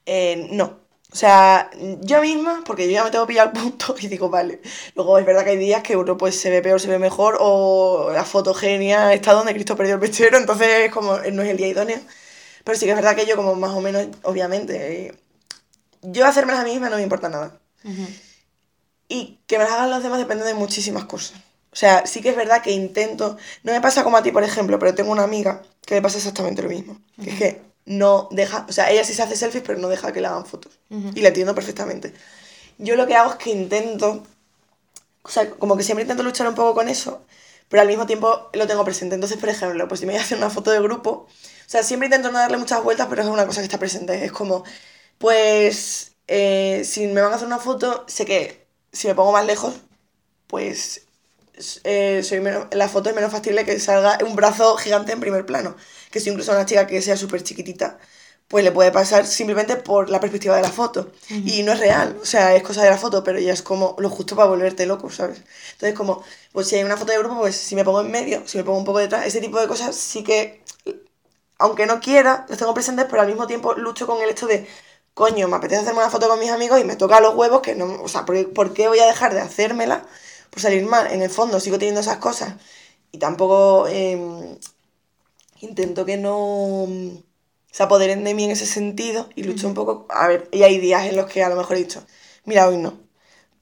[0.06, 1.70] Eh, no, o sea,
[2.02, 4.62] yo misma, porque yo ya me tengo pillado el punto y digo, vale.
[4.96, 7.38] Luego es verdad que hay días que uno pues se ve peor, se ve mejor,
[7.40, 11.68] o la fotogenia está donde Cristo perdió el pechero, entonces como no es el día
[11.68, 12.00] idóneo.
[12.64, 15.16] Pero sí que es verdad que yo como más o menos, obviamente, eh,
[16.02, 17.60] yo hacerme a mí misma no me importa nada.
[19.08, 21.40] Y que me las hagan los demás depende de muchísimas cosas.
[21.74, 24.44] O sea, sí que es verdad que intento, no me pasa como a ti, por
[24.44, 27.02] ejemplo, pero tengo una amiga que le pasa exactamente lo mismo.
[27.22, 30.14] Que es que no deja, o sea, ella sí se hace selfies, pero no deja
[30.14, 30.80] que le hagan fotos.
[31.16, 32.14] Y la entiendo perfectamente.
[32.78, 34.24] Yo lo que hago es que intento,
[35.24, 37.26] o sea, como que siempre intento luchar un poco con eso,
[37.70, 39.16] pero al mismo tiempo lo tengo presente.
[39.16, 41.28] Entonces, por ejemplo, pues si me voy a hacer una foto de grupo, o
[41.66, 44.24] sea, siempre intento no darle muchas vueltas, pero es una cosa que está presente.
[44.24, 44.64] Es como,
[45.18, 49.48] pues, eh, si me van a hacer una foto, sé que si me pongo más
[49.48, 49.74] lejos,
[50.48, 51.08] pues
[51.84, 55.76] eh, soy la foto es menos factible que salga un brazo gigante en primer plano
[56.14, 57.98] que si incluso a una chica que sea súper chiquitita,
[58.48, 61.12] pues le puede pasar simplemente por la perspectiva de la foto.
[61.30, 63.96] Y no es real, o sea, es cosa de la foto, pero ya es como
[63.98, 65.42] lo justo para volverte loco, ¿sabes?
[65.74, 68.44] Entonces, como, pues si hay una foto de grupo, pues si me pongo en medio,
[68.46, 70.62] si me pongo un poco detrás, ese tipo de cosas sí que,
[71.58, 74.68] aunque no quiera, los tengo presentes, pero al mismo tiempo lucho con el hecho de,
[75.16, 77.76] coño, me apetece hacerme una foto con mis amigos y me toca los huevos, que
[77.76, 80.06] no, o sea, ¿por, qué voy a dejar de hacérmela
[80.54, 81.12] por salir mal?
[81.12, 82.56] En el fondo sigo teniendo esas cosas.
[83.12, 83.88] Y tampoco...
[83.90, 84.58] Eh,
[85.64, 86.88] intento que no
[87.72, 90.78] se apoderen de mí en ese sentido y lucho un poco, a ver, y hay
[90.78, 92.06] días en los que a lo mejor he dicho,
[92.46, 93.00] mira, hoy no,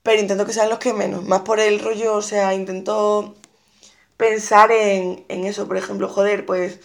[0.04, 3.36] pero intento que sean los que menos, más por el rollo, o sea, intento
[4.18, 6.80] pensar en, eso, por ejemplo, joder, pues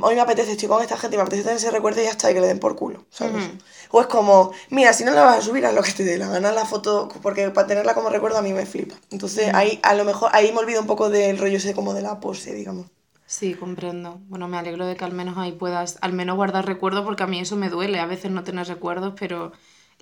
[0.00, 2.10] hoy me apetece, estoy con esta gente y me apetece tener ese recuerdo y ya
[2.10, 3.50] está, y que le den por culo, ¿sabes?
[3.90, 6.18] O es como, mira, si no la vas a subir, a lo que te dé
[6.18, 8.96] la gana la foto, porque para tenerla como recuerdo a mí me flipa.
[9.10, 12.02] Entonces ahí, a lo mejor, ahí me olvido un poco del rollo ese como de
[12.02, 12.86] la pose, digamos.
[13.26, 14.20] Sí, comprendo.
[14.28, 17.26] Bueno, me alegro de que al menos ahí puedas, al menos guardar recuerdos, porque a
[17.26, 19.52] mí eso me duele, a veces no tener recuerdos, pero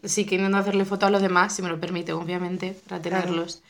[0.02, 3.62] sí que intento hacerle fotos a los demás, si me lo permite, obviamente, para tenerlos.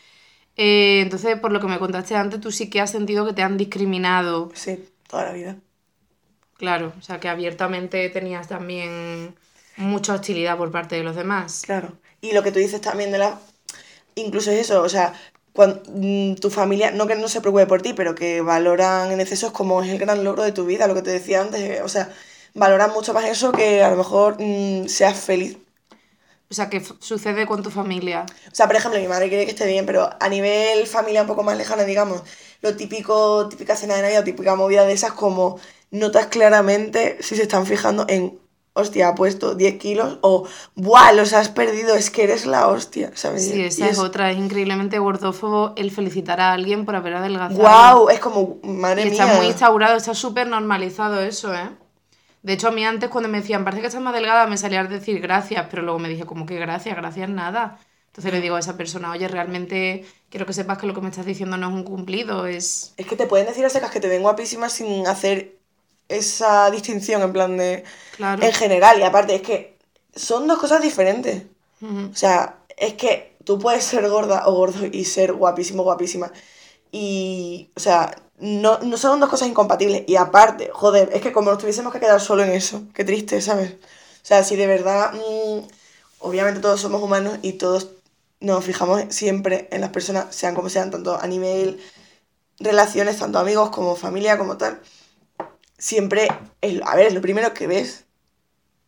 [0.57, 3.43] Eh, entonces, por lo que me contaste antes, tú sí que has sentido que te
[3.43, 4.51] han discriminado.
[4.55, 5.57] Sí, toda la vida.
[6.63, 9.35] Claro, o sea, que abiertamente tenías también
[9.77, 11.63] mucha hostilidad por parte de los demás.
[11.67, 11.99] Claro.
[12.21, 13.41] Y lo que tú dices también de la...
[14.15, 15.13] Incluso es eso, o sea,
[15.53, 19.21] cuando, mm, tu familia, no que no se preocupe por ti, pero que valoran en
[19.21, 21.89] excesos como es el gran logro de tu vida, lo que te decía antes, o
[21.89, 22.15] sea,
[22.55, 25.59] valoran mucho más eso que a lo mejor mm, seas feliz.
[26.51, 28.27] O sea, ¿qué sucede con tu familia?
[28.51, 31.27] O sea, por ejemplo, mi madre quiere que esté bien, pero a nivel familia un
[31.27, 32.23] poco más lejana, digamos,
[32.61, 35.59] lo típico, típica cena de Navidad, típica movida de esas, como
[35.93, 38.41] notas claramente si se están fijando en
[38.75, 41.13] hostia, ha puesto 10 kilos o, ¡buah!
[41.13, 43.47] Los has perdido, es que eres la hostia, ¿sabes?
[43.47, 47.63] Sí, esa es, otra, es increíblemente gordófobo el felicitar a alguien por haber adelgazado.
[47.63, 48.09] ¡Wow!
[48.09, 49.13] Es como, madre mía.
[49.13, 51.69] Está muy instaurado, está súper normalizado eso, ¿eh?
[52.43, 54.81] De hecho, a mí antes cuando me decían, parece que estás más delgada, me salía
[54.81, 56.97] a decir gracias, pero luego me dije, como que gracias?
[56.97, 57.79] Gracias nada.
[58.07, 61.09] Entonces le digo a esa persona, oye, realmente quiero que sepas que lo que me
[61.09, 62.95] estás diciendo no es un cumplido, es...
[62.97, 65.62] Es que te pueden decir a secas que te ven guapísima sin hacer
[66.13, 67.85] esa distinción en plan de...
[68.17, 68.43] Claro.
[68.43, 69.73] En general, y aparte es que
[70.15, 71.45] son dos cosas diferentes.
[71.83, 76.31] O sea, es que tú puedes ser gorda o gordo y ser guapísimo, guapísima.
[76.93, 80.05] Y, o sea, no, no son dos cosas incompatibles.
[80.07, 83.41] Y aparte, joder, es que como nos tuviésemos que quedar solo en eso, qué triste,
[83.41, 83.73] ¿sabes?
[83.73, 85.67] O sea, si de verdad, mm,
[86.21, 87.89] obviamente todos somos humanos y todos
[88.39, 91.81] nos fijamos siempre en las personas, sean como sean, tanto a nivel
[92.61, 94.81] relaciones, tanto amigos como familia, como tal
[95.83, 96.29] siempre,
[96.61, 98.05] es, a ver, es lo primero que ves,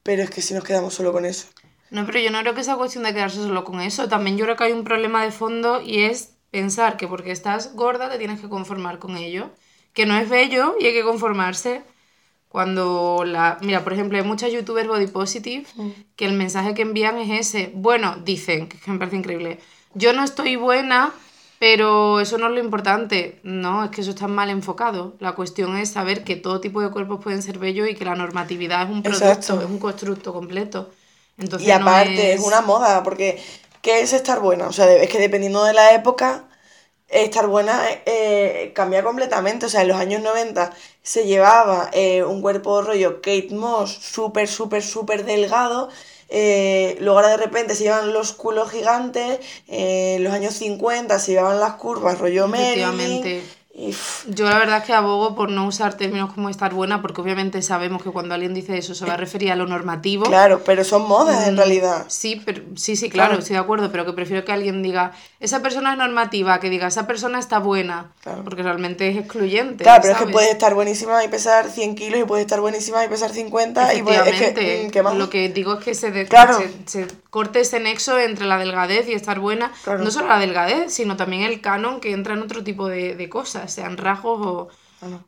[0.04, 1.48] pero es que si nos quedamos solo con eso.
[1.90, 4.09] No, pero yo no creo que sea cuestión de quedarse solo con eso.
[4.09, 7.74] También yo creo que hay un problema de fondo y es pensar que porque estás
[7.74, 9.50] gorda te tienes que conformar con ello.
[9.92, 11.83] Que no es bello y hay que conformarse.
[12.48, 13.59] Cuando la.
[13.61, 15.90] Mira, por ejemplo, hay muchas youtubers body positive mm.
[16.14, 17.72] que el mensaje que envían es ese.
[17.74, 19.59] Bueno, dicen, que me parece increíble.
[19.94, 21.12] Yo no estoy buena
[21.64, 25.14] pero eso no es lo importante, no, es que eso está mal enfocado.
[25.18, 28.14] La cuestión es saber que todo tipo de cuerpos pueden ser bellos y que la
[28.14, 30.90] normatividad es un producto, es un constructo completo.
[31.38, 32.42] Entonces, y aparte, es...
[32.42, 33.42] una moda, porque
[33.81, 34.66] ¿qué es estar buena?
[34.66, 36.44] O sea, es que dependiendo de la época,
[37.09, 39.64] estar buena eh, cambia completamente.
[39.64, 40.70] O sea, en los años 90
[41.03, 45.88] se llevaba eh, un cuerpo rollo Kate Moss súper, súper, súper delgado
[46.37, 51.33] eh, luego ahora de repente se llevan los culos gigantes, eh, los años 50 se
[51.33, 53.40] llevaban las curvas, rollo Marilyn,
[53.76, 57.60] yo la verdad es que abogo por no usar términos como estar buena, porque obviamente
[57.60, 60.26] sabemos que cuando alguien dice eso se va a referir a lo normativo.
[60.26, 62.04] Claro, pero son modas en mm, realidad.
[62.06, 65.10] Sí, pero, sí, sí, claro, estoy de acuerdo, pero que prefiero que alguien diga,
[65.40, 68.12] esa persona es normativa, que diga, esa persona está buena,
[68.44, 69.82] porque realmente es excluyente.
[69.82, 73.04] Claro, pero es que puedes estar buenísima y pesar 100 kilos y puedes estar buenísima
[73.04, 76.12] y pesar 50 y es que, mm, Lo que digo es que se,
[76.87, 81.16] se, corte ese nexo entre la delgadez y estar buena, no solo la delgadez, sino
[81.16, 84.68] también el canon que entra en otro tipo de, de cosas sean rasgos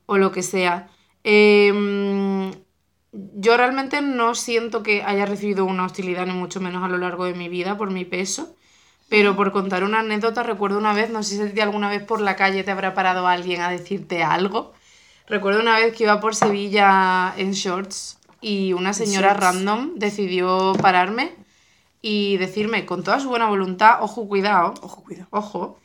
[0.07, 0.89] o, lo que sea.
[1.25, 2.53] Em,
[3.13, 7.25] yo realmente no siento que haya recibido una hostilidad, ni mucho menos a lo largo
[7.25, 8.55] de mi vida, por mi peso.
[9.09, 12.37] Pero por contar una anécdota, recuerdo una vez, no sé si alguna vez por la
[12.37, 14.73] calle te habrá parado alguien a decirte algo.
[15.29, 21.35] Recuerdo una vez que iba por Sevilla en shorts y una señora random decidió pararme
[22.03, 25.79] y decirme con toda su buena voluntad, ojo, cuidado, ojo, cuidado, ojo,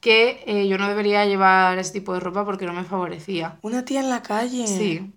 [0.00, 3.58] que eh, yo no debería llevar ese tipo de ropa porque no me favorecía.
[3.62, 4.66] Una tía en la calle.
[4.66, 5.12] Sí.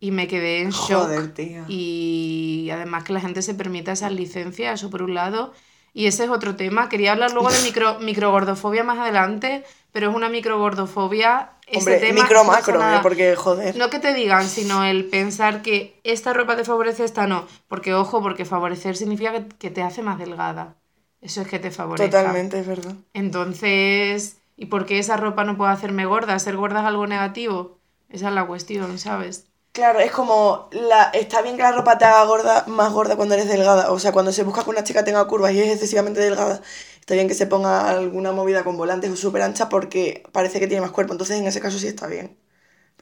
[0.00, 1.04] Y me quedé en shock.
[1.04, 1.64] Joder, tía.
[1.68, 5.52] Y además que la gente se permita esas licencias, eso por un lado.
[5.94, 6.88] Y ese es otro tema.
[6.88, 11.52] Quería hablar luego de micro, microgordofobia más adelante, pero es una microgordofobia.
[11.74, 12.98] Hombre, tema, micro macro, ¿eh?
[13.02, 13.76] porque joder.
[13.76, 17.46] No que te digan, sino el pensar que esta ropa te favorece, esta no.
[17.68, 20.81] Porque ojo, porque favorecer significa que, que te hace más delgada
[21.22, 22.10] eso es que te favorece.
[22.10, 22.94] Totalmente, es verdad.
[23.14, 26.38] Entonces, ¿y por qué esa ropa no puede hacerme gorda?
[26.38, 27.78] ¿Ser gorda es algo negativo?
[28.10, 29.46] Esa es la cuestión, ¿sabes?
[29.72, 33.34] Claro, es como, la, está bien que la ropa te haga gorda, más gorda cuando
[33.34, 33.90] eres delgada.
[33.92, 36.60] O sea, cuando se busca que una chica tenga curvas y es excesivamente delgada,
[37.00, 40.66] está bien que se ponga alguna movida con volantes o súper ancha porque parece que
[40.66, 41.14] tiene más cuerpo.
[41.14, 42.36] Entonces, en ese caso sí está bien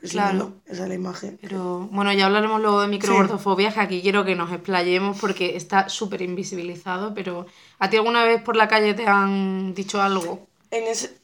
[0.09, 0.55] claro.
[0.67, 1.39] esa es la imagen.
[1.41, 5.89] Pero bueno, ya hablaremos luego de microgordofobia, que aquí quiero que nos explayemos porque está
[5.89, 7.47] súper invisibilizado, pero
[7.79, 10.47] ¿a ti alguna vez por la calle te han dicho algo?
[10.71, 11.19] En ese...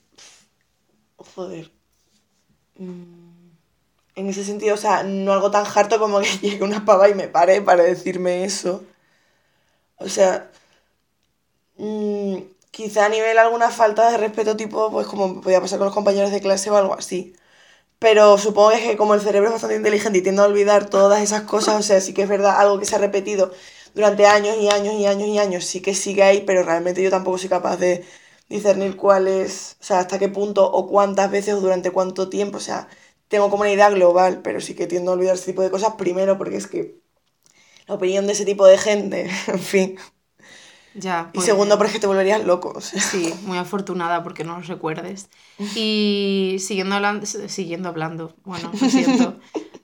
[1.17, 1.71] Joder.
[2.79, 3.27] Mm.
[4.15, 7.15] En ese sentido, o sea, no algo tan harto como que llegue una pava y
[7.15, 8.85] me pare para decirme eso.
[9.99, 10.51] O sea,
[11.79, 12.37] mm,
[12.71, 16.31] quizá a nivel alguna falta de respeto, tipo, pues como podía pasar con los compañeros
[16.31, 17.35] de clase o algo así.
[17.99, 21.43] Pero supongo que, como el cerebro es bastante inteligente y tiende a olvidar todas esas
[21.43, 23.53] cosas, o sea, sí que es verdad, algo que se ha repetido
[23.95, 27.11] durante años y años y años y años, sí que sigue ahí, pero realmente yo
[27.11, 28.05] tampoco soy capaz de
[28.49, 32.59] discernir cuál es, o sea, hasta qué punto o cuántas veces o durante cuánto tiempo,
[32.59, 32.89] o sea,
[33.29, 35.95] tengo como una idea global, pero sí que tiendo a olvidar ese tipo de cosas,
[35.97, 37.01] primero porque es que
[37.89, 39.99] la opinión de ese tipo de gente, en fin.
[40.99, 41.31] Ya.
[41.35, 42.73] Y segundo porque te volverías loco.
[42.75, 43.01] o sea.
[43.01, 45.29] Sí, muy afortunada porque no los recuerdes.
[45.75, 49.37] Y siguiendo hablando, siguiendo hablando, bueno, lo siento.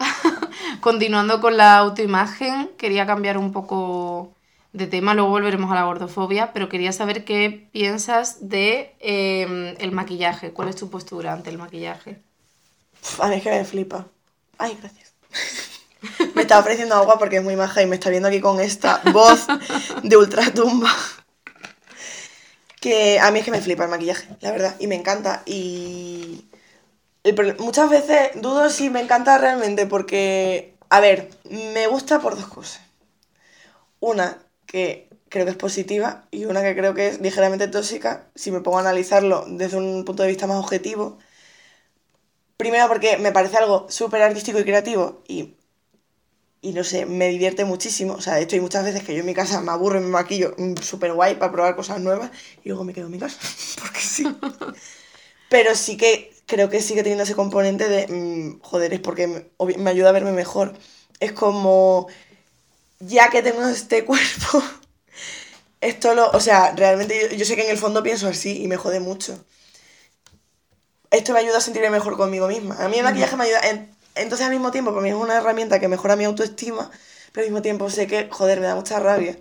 [0.80, 4.34] Continuando con la autoimagen, quería cambiar un poco
[4.72, 9.92] de tema, luego volveremos a la gordofobia, pero quería saber qué piensas de eh, el
[9.92, 10.52] maquillaje.
[10.52, 12.20] ¿Cuál es tu postura ante el maquillaje?
[13.20, 14.06] A mí es que me flipa.
[14.58, 15.14] Ay, gracias.
[16.34, 19.00] me está ofreciendo agua porque es muy maja y me está viendo aquí con esta
[19.12, 19.46] voz
[20.02, 20.90] de ultratumba.
[22.80, 25.42] Que a mí es que me flipa el maquillaje, la verdad, y me encanta.
[25.46, 26.46] Y
[27.58, 32.80] muchas veces dudo si me encanta realmente porque, a ver, me gusta por dos cosas.
[34.00, 38.50] Una que creo que es positiva y una que creo que es ligeramente tóxica si
[38.50, 41.18] me pongo a analizarlo desde un punto de vista más objetivo.
[42.56, 45.56] Primero porque me parece algo súper artístico y creativo y,
[46.62, 48.14] y no sé, me divierte muchísimo.
[48.14, 50.02] O sea, de hecho hay muchas veces que yo en mi casa me aburro y
[50.02, 52.30] me maquillo mm, súper guay para probar cosas nuevas
[52.64, 53.38] y luego me quedo en mi casa,
[53.80, 54.24] porque sí.
[55.48, 59.90] Pero sí que creo que sigue teniendo ese componente de, mm, joder, es porque me,
[59.90, 60.72] ayuda a verme mejor.
[61.18, 62.06] Es como,
[63.00, 64.62] ya que tengo este cuerpo,
[65.80, 68.68] esto lo, o sea, realmente yo, yo sé que en el fondo pienso así y
[68.68, 69.44] me jode mucho.
[71.10, 72.76] Esto me ayuda a sentirme mejor conmigo misma.
[72.78, 73.60] A mí el maquillaje me ayuda.
[73.68, 76.90] en- entonces, al mismo tiempo, para mí es una herramienta que mejora mi autoestima,
[77.32, 79.38] pero al mismo tiempo sé que, joder, me da mucha rabia.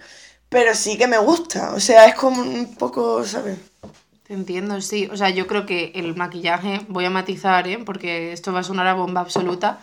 [0.49, 1.73] Pero sí que me gusta.
[1.73, 3.57] O sea, es como un poco, ¿sabes?
[4.23, 5.07] Te entiendo, sí.
[5.11, 7.79] O sea, yo creo que el maquillaje, voy a matizar, ¿eh?
[7.85, 9.79] porque esto va a sonar a bomba absoluta.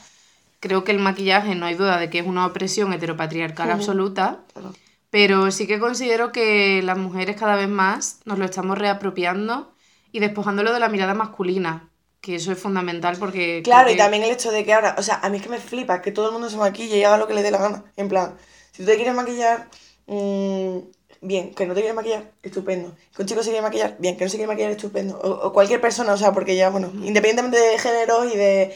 [0.60, 4.74] Creo que el maquillaje no hay duda de que es una opresión heteropatriarcal absoluta, Claro.
[5.10, 9.72] pero sí que considero que las mujeres cada vez más nos lo estamos reapropiando
[10.12, 13.62] y despojándolo de la mirada masculina, que eso es fundamental porque...
[13.62, 15.58] Claro, y también el hecho de que ahora, o sea, a mí es que me
[15.58, 17.84] flipa que todo el mundo se maquille y haga lo que le dé la gana.
[17.96, 18.36] En plan,
[18.72, 19.68] si tú te quieres maquillar,
[20.06, 20.78] mm,
[21.20, 22.94] bien, que no te quieres maquillar, estupendo.
[23.14, 25.18] Que un chico se quiere maquillar, bien, que no se quiere maquillar, estupendo.
[25.20, 28.74] O, o cualquier persona, o sea, porque ya, bueno, independientemente de género y de.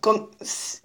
[0.00, 0.30] con-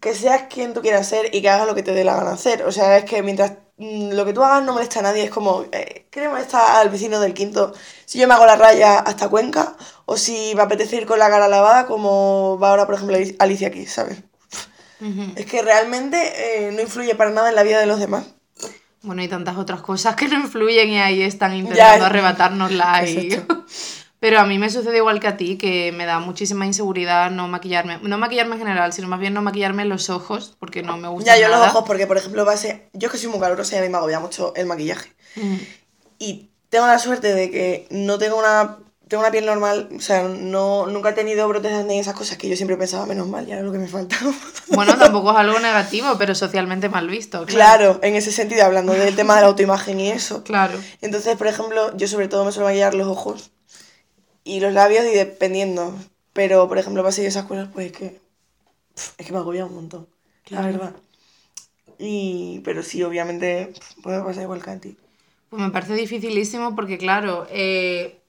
[0.02, 2.32] que seas quien tú quieras ser y que hagas lo que te dé la gana
[2.34, 2.64] hacer.
[2.64, 5.66] O sea, es que mientras lo que tú hagas no molesta a nadie, es como,
[5.72, 7.74] eh, ¿qué le molesta al vecino del quinto
[8.06, 9.76] si yo me hago la raya hasta Cuenca?
[10.06, 13.36] O si me apetece ir con la cara lavada, como va ahora, por ejemplo, Alic-
[13.40, 14.20] Alicia aquí, ¿sabes?
[15.36, 18.26] Es que realmente eh, no influye para nada en la vida de los demás.
[19.02, 22.06] Bueno, y tantas otras cosas que no influyen y ahí están intentando Ya.
[22.06, 23.04] arrebatárnosla.
[23.10, 23.30] Y...
[24.22, 27.48] Pero a mí me sucede igual que a ti, que me da muchísima inseguridad no
[27.48, 27.98] maquillarme.
[28.04, 31.36] No maquillarme en general, sino más bien no maquillarme los ojos, porque no me gusta
[31.36, 31.72] Ya, yo los nada.
[31.72, 32.88] ojos, porque por ejemplo, base.
[32.94, 35.12] Yo es que soy muy calurosa y a mí me agobia mucho el maquillaje.
[35.38, 35.56] Mm.
[36.20, 38.78] Y tengo la suerte de que no tengo una.
[39.08, 42.48] Tengo una piel normal, o sea, no, nunca he tenido brotes de esas cosas que
[42.48, 44.32] yo siempre pensaba, menos mal, ya era lo que me faltaba.
[44.70, 47.46] Bueno, tampoco es algo negativo, pero socialmente mal visto.
[47.46, 50.44] Claro, en ese sentido, hablando del tema de la autoimagen y eso.
[50.46, 50.80] Claro.
[51.02, 53.51] Entonces, por ejemplo, yo sobre todo me suelo maquillar los ojos
[54.44, 55.94] y los labios y dependiendo.
[56.34, 58.22] Pero, por ejemplo, para seguir esas cosas, pues es que.
[59.18, 60.08] Es que me agobia un montón,
[60.46, 60.66] Claro.
[60.68, 60.96] la verdad.
[62.00, 64.98] Y, pero sí, obviamente, puede pasar igual que a ti.
[65.50, 68.20] Pues me parece dificilísimo porque, claro, eh,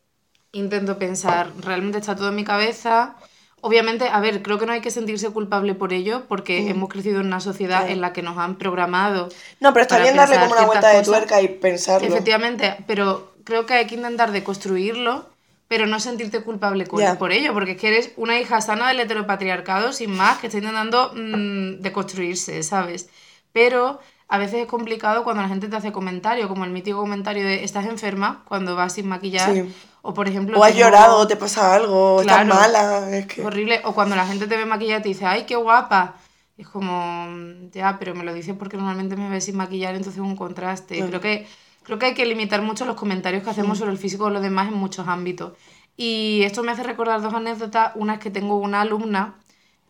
[0.53, 3.17] intento pensar, realmente está todo en mi cabeza.
[3.61, 7.21] Obviamente, a ver, creo que no hay que sentirse culpable por ello porque hemos crecido
[7.21, 9.29] en una sociedad en la que nos han programado.
[9.61, 11.07] No, pero está bien darle como una vuelta de cosas.
[11.07, 12.09] tuerca y pensarlo.
[12.09, 15.27] Efectivamente, pero creo que hay que intentar deconstruirlo,
[15.73, 19.01] pero no sentirte culpable con- por ello, porque es que eres una hija sana del
[19.01, 23.09] heteropatriarcado, sin más, que está intentando mm, deconstruirse, ¿sabes?
[23.55, 27.43] Pero a veces es complicado cuando la gente te hace comentarios, como el mítico comentario
[27.43, 29.75] de estás enferma cuando vas sin maquillar, Sí.
[30.03, 30.59] o por ejemplo...
[30.59, 32.55] O has tengo- llorado, o te pasa algo, o estás Claro.
[32.61, 33.17] mala.
[33.17, 33.43] Es que.
[33.43, 36.17] Horrible, o cuando la gente te ve maquillada y te dice, ¡ay, qué guapa!
[36.59, 37.27] Es como,
[37.73, 40.97] ya, pero me lo dices porque normalmente me ves sin maquillar, entonces es un contraste.
[40.97, 41.09] Claro.
[41.09, 41.47] Creo, que,
[41.83, 44.43] creo que hay que limitar mucho los comentarios que hacemos sobre el físico de los
[44.43, 45.53] demás en muchos ámbitos.
[45.97, 47.93] Y esto me hace recordar dos anécdotas.
[47.95, 49.35] Una es que tengo una alumna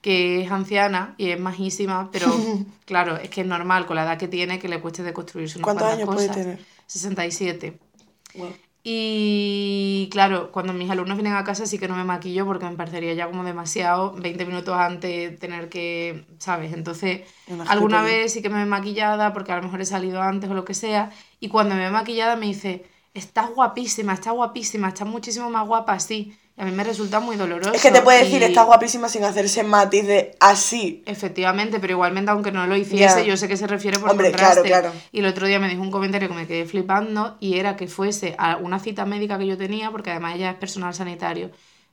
[0.00, 2.26] que es anciana y es majísima, pero
[2.84, 5.64] claro, es que es normal con la edad que tiene que le cueste deconstruirse unas
[5.64, 6.64] ¿Cuántos años puede tener?
[6.86, 7.78] 67.
[8.34, 8.52] Wow.
[8.84, 12.76] Y claro, cuando mis alumnos vienen a casa sí que no me maquillo porque me
[12.76, 16.72] parecería ya como demasiado 20 minutos antes tener que, ¿sabes?
[16.72, 20.20] Entonces, Una alguna vez sí que me he maquillada porque a lo mejor he salido
[20.22, 21.12] antes o lo que sea.
[21.38, 25.92] Y cuando me he maquillada me dice, estás guapísima, estás guapísima, estás muchísimo más guapa
[25.92, 26.36] así.
[26.56, 27.72] Y a mí me resulta muy doloroso.
[27.72, 31.02] Es que te puede decir, y- estás guapísima sin hacerse matiz de así.
[31.06, 33.22] Efectivamente, pero igualmente, aunque no lo hiciese, Ya.
[33.22, 34.62] yo sé que se refiere por Hombre, contraste.
[34.62, 35.00] claro, claro.
[35.12, 37.88] Y el otro día me dijo un comentario que me quedé flipando y era que
[37.88, 41.50] fuese a una cita médica que yo tenía, porque además ella es personal sanitario,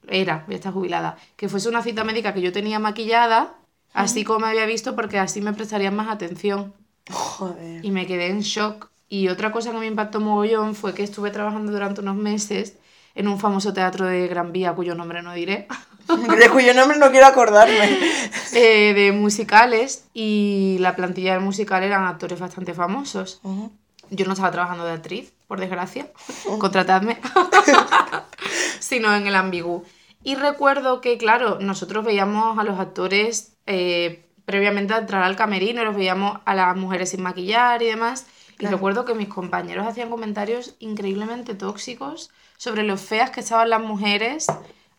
[0.09, 3.55] era, ya está jubilada, que fuese una cita médica que yo tenía maquillada,
[3.93, 6.73] así como me había visto, porque así me prestarían más atención.
[7.09, 7.83] Joder.
[7.83, 8.89] Y me quedé en shock.
[9.07, 12.75] Y otra cosa que me impactó mogollón fue que estuve trabajando durante unos meses
[13.19, 15.67] en un famoso teatro de Gran Vía, cuyo nombre no diré.
[16.39, 17.99] De cuyo nombre no quiero acordarme.
[18.53, 23.41] eh, de musicales y la plantilla del musical eran actores bastante famosos.
[23.43, 23.71] Ujú.
[24.09, 26.07] Yo no estaba trabajando de actriz, por desgracia.
[26.57, 27.19] Contratadme.
[28.79, 29.83] Sino en el ambigú.
[30.23, 35.83] Y recuerdo que, claro, nosotros veíamos a los actores eh, previamente a entrar al camerino,
[35.83, 38.25] los veíamos a las mujeres sin maquillar y demás.
[38.59, 38.75] Y Claro.
[38.75, 44.47] recuerdo que mis compañeros hacían comentarios increíblemente tóxicos sobre lo feas que estaban las mujeres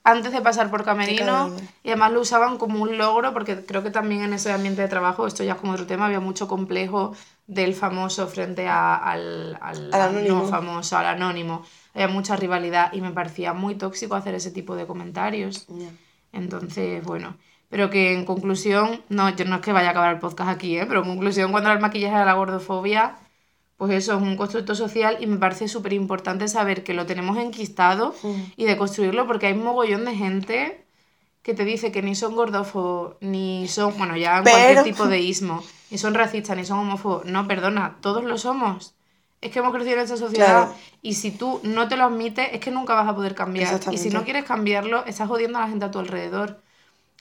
[0.03, 1.55] antes de pasar por camerino.
[1.85, 4.89] Y además lo usaban como un logro, porque creo que también en ese ambiente de
[4.89, 7.15] trabajo, esto ya es como otro tema, había mucho complejo
[7.47, 10.39] del famoso frente a- al, al, Al anónimo.
[10.39, 11.63] no famoso, al anónimo.
[11.93, 15.67] Había mucha rivalidad y me parecía muy tóxico hacer ese tipo de comentarios.
[15.69, 15.91] Ya.
[16.33, 17.37] Entonces, bueno.
[17.69, 20.79] Pero que en conclusión, no, yo no es que vaya a acabar el podcast aquí,
[20.79, 20.87] ¿eh?
[20.87, 23.17] pero en conclusión, cuando el maquillaje de la gordofobia,
[23.81, 27.39] pues eso es un constructo social y me parece súper importante saber que lo tenemos
[27.39, 28.15] enquistado
[28.55, 30.85] y de construirlo porque hay un mogollón de gente
[31.43, 35.07] que te dice que ni son gordófobos, ni son, bueno, ya en cualquier Pero- tipo
[35.09, 37.25] de ismo, ni son racistas, ni son homófobos.
[37.25, 38.93] No, perdona, todos lo somos.
[39.41, 40.75] Es que hemos crecido en esta sociedad Claro.
[41.01, 43.81] y si tú no te lo admites, es que nunca vas a poder cambiar.
[43.91, 46.61] Y si no quieres cambiarlo, estás jodiendo a la gente a tu alrededor.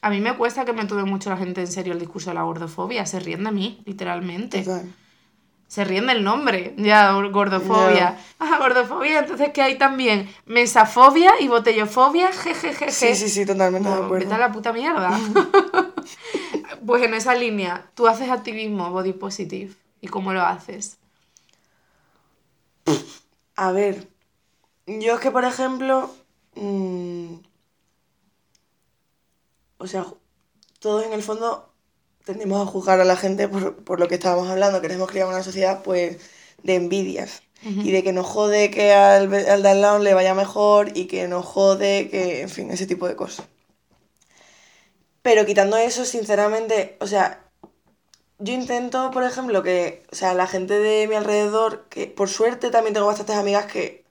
[0.02, 2.34] A mí me cuesta que me tome mucho la gente en serio el discurso de
[2.34, 3.06] la gordofobia.
[3.06, 4.64] Se ríen de mí, literalmente.
[4.64, 4.94] Total.
[5.70, 8.18] Se ríen del nombre, ya, gordofobia.
[8.40, 12.92] Ah, gordofobia, entonces que hay también mesafobia y botellofobia, jejejeje.
[12.92, 14.26] Sí, sí, sí, totalmente de acuerdo.
[14.26, 15.12] Vete a la puta mierda.
[16.88, 19.76] pues en esa línea, tú haces activismo body positive.
[20.02, 20.98] ¿Y cómo lo haces?
[23.56, 24.08] A ver,
[24.88, 26.10] yo es que, por ejemplo,
[26.56, 27.36] mm,
[29.78, 30.08] o sea,
[30.80, 31.69] todos en el fondo
[32.30, 35.42] tendemos a juzgar a la gente por, por lo que estábamos hablando, queremos crear una
[35.44, 36.18] sociedad, pues,
[36.64, 37.42] de envidias.
[37.62, 41.08] Y de que nos jode que al, al de al lado le vaya mejor y
[41.08, 43.46] que nos jode que, en fin, ese tipo de cosas.
[45.22, 47.44] Pero quitando eso, sinceramente, o sea,
[48.40, 52.70] yo intento, por ejemplo, que, o sea, la gente de mi alrededor, que por suerte
[52.72, 54.06] también tengo bastantes amigas que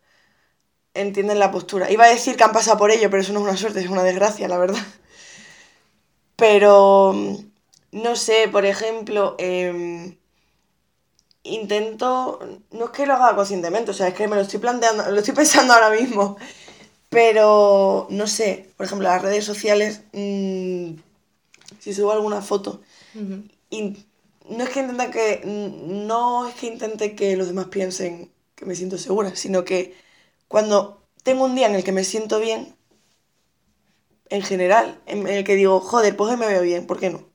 [0.94, 1.90] entienden la postura.
[1.90, 3.88] Iba a decir que han pasado por ello, pero eso no es una suerte, es
[3.88, 4.82] una desgracia, la verdad.
[6.36, 7.14] Pero,
[7.92, 10.16] no sé, por ejemplo, em,
[11.42, 12.38] intento,
[12.72, 15.18] no es que lo haga conscientemente, o sea, es que me lo estoy planteando, lo
[15.18, 16.36] estoy pensando ahora mismo.
[17.10, 20.94] Pero, no sé, por ejemplo, las redes sociales, mm,
[21.80, 22.82] si subo alguna foto,
[24.48, 28.74] no es que intente que no es que intente que los demás piensen que me
[28.74, 29.94] siento segura, sino que
[30.48, 32.74] cuando tengo un día en el que me siento bien,
[34.30, 37.26] en general, en el que digo, joder, pues hoy me veo bien, ¿por qué no?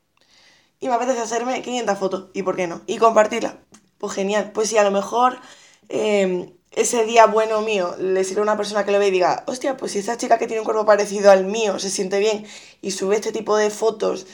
[0.84, 2.82] Y me apetece hacerme 500 fotos, ¿y por qué no?
[2.88, 3.54] Y compartirlas,
[4.00, 4.52] pues genial.
[4.54, 5.40] Pues si a lo mejor
[5.88, 9.46] eh, ese día bueno mío le sirve a una persona que lo ve y diga,
[9.48, 12.46] hostia, pues si esta chica que tiene un cuerpo parecido al mío se siente bien
[12.82, 14.28] y sube este tipo de fotos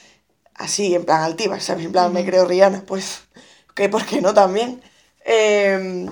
[0.55, 1.85] así, en plan altivas, ¿sabes?
[1.85, 3.21] En plan, me creo Rihanna, pues,
[3.75, 4.81] que ¿por qué no también?
[5.25, 6.07] Eh,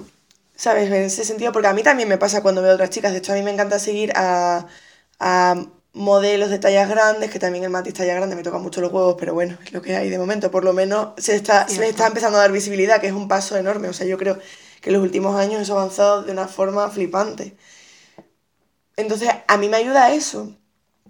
[0.56, 0.88] ¿Sabes?
[0.88, 3.32] En ese sentido, porque a mí también me pasa cuando veo otras chicas, de hecho
[3.34, 4.68] a mí me encanta seguir a,
[5.20, 5.66] a
[5.98, 9.16] modelos de tallas grandes, que también el matiz talla grande me toca mucho los huevos,
[9.20, 11.90] pero bueno, es lo que hay de momento, por lo menos se, está, se les
[11.90, 14.40] está empezando a dar visibilidad, que es un paso enorme, o sea, yo creo
[14.82, 17.58] que en los últimos años eso ha avanzado de una forma flipante.
[18.96, 20.54] Entonces, a mí me ayuda eso,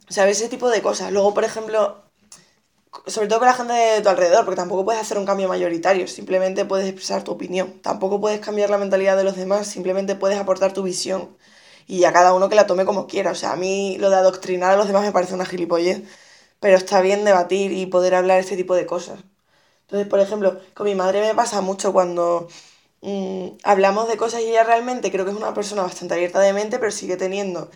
[0.10, 1.12] o sea, ver ese tipo de cosas.
[1.12, 2.04] Luego, por ejemplo,
[3.06, 6.08] sobre todo con la gente de tu alrededor, porque tampoco puedes hacer un cambio mayoritario,
[6.08, 7.80] simplemente puedes expresar tu opinión.
[7.82, 11.38] Tampoco puedes cambiar la mentalidad de los demás, simplemente puedes aportar tu visión.
[11.88, 13.32] Y a cada uno que la tome como quiera.
[13.32, 16.04] O sea, a mí lo de adoctrinar a los demás me parece una gilipollez,
[16.60, 19.20] pero está bien debatir y poder hablar este tipo de cosas.
[19.82, 22.50] Entonces, por ejemplo, con mi madre me pasa mucho cuando
[23.02, 26.54] mm, hablamos de cosas y ella realmente creo que es una persona bastante abierta de
[26.54, 27.70] mente, pero sigue teniendo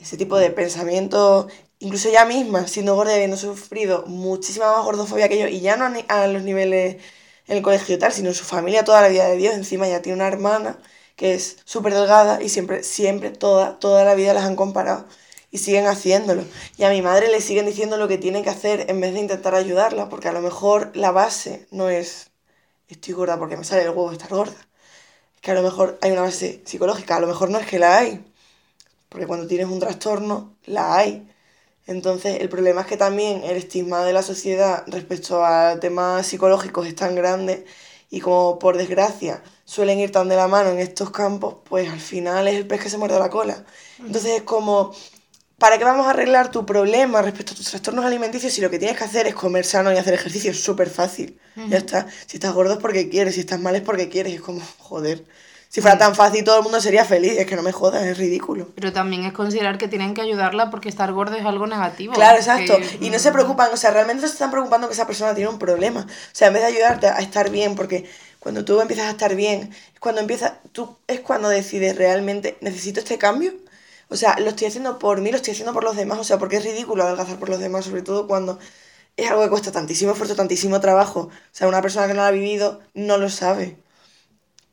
[0.00, 1.48] ese tipo de pensamiento,
[1.80, 5.76] incluso ella misma, siendo gorda y habiendo sufrido muchísima más gordofobia que yo, y ya
[5.76, 7.02] no a los niveles
[7.48, 10.02] en el colegio y tal, sino su familia toda la vida de Dios, encima ya
[10.02, 10.78] tiene una hermana
[11.18, 15.04] que es súper delgada y siempre, siempre, toda, toda la vida las han comparado
[15.50, 16.44] y siguen haciéndolo.
[16.78, 19.20] Y a mi madre le siguen diciendo lo que tiene que hacer en vez de
[19.20, 22.30] intentar ayudarla, porque a lo mejor la base no es
[22.88, 24.54] estoy gorda porque me sale el huevo estar gorda.
[25.34, 27.78] Es que a lo mejor hay una base psicológica, a lo mejor no es que
[27.80, 28.24] la hay,
[29.08, 31.28] porque cuando tienes un trastorno, la hay.
[31.86, 36.86] Entonces, el problema es que también el estigma de la sociedad respecto a temas psicológicos
[36.86, 37.64] es tan grande
[38.10, 42.00] y como por desgracia suelen ir tan de la mano en estos campos, pues al
[42.00, 43.66] final es el pez que se muerde la cola.
[43.98, 44.94] Entonces es como,
[45.58, 48.78] ¿para qué vamos a arreglar tu problema respecto a tus trastornos alimenticios si lo que
[48.78, 50.52] tienes que hacer es comer sano y hacer ejercicio?
[50.52, 51.38] Es súper fácil.
[51.68, 52.06] Ya está.
[52.26, 54.32] Si estás gordo es porque quieres, si estás mal es porque quieres.
[54.32, 55.26] Es como, joder.
[55.70, 57.34] Si fuera tan fácil, todo el mundo sería feliz.
[57.38, 58.68] Es que no me jodas, es ridículo.
[58.74, 62.14] Pero también es considerar que tienen que ayudarla porque estar gordo es algo negativo.
[62.14, 62.78] Claro, exacto.
[63.00, 65.58] Y no se preocupan, o sea, realmente se están preocupando que esa persona tiene un
[65.58, 66.06] problema.
[66.08, 68.08] O sea, en vez de ayudarte a estar bien, porque
[68.38, 73.00] cuando tú empiezas a estar bien, es cuando empiezas, tú es cuando decides realmente, necesito
[73.00, 73.52] este cambio.
[74.08, 76.18] O sea, lo estoy haciendo por mí, lo estoy haciendo por los demás.
[76.18, 78.58] O sea, porque es ridículo adelgazar por los demás, sobre todo cuando
[79.18, 81.20] es algo que cuesta tantísimo esfuerzo, tantísimo trabajo.
[81.20, 83.76] O sea, una persona que no lo ha vivido no lo sabe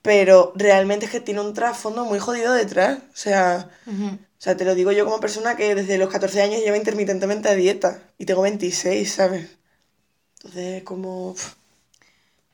[0.06, 3.00] pero realmente es que tiene un trasfondo muy jodido detrás.
[3.00, 6.62] O sea, o sea, te lo digo yo como persona que desde los 14 años
[6.62, 9.58] lleva intermitentemente a dieta y tengo 26, ¿sabes?
[10.36, 11.36] Entonces, como...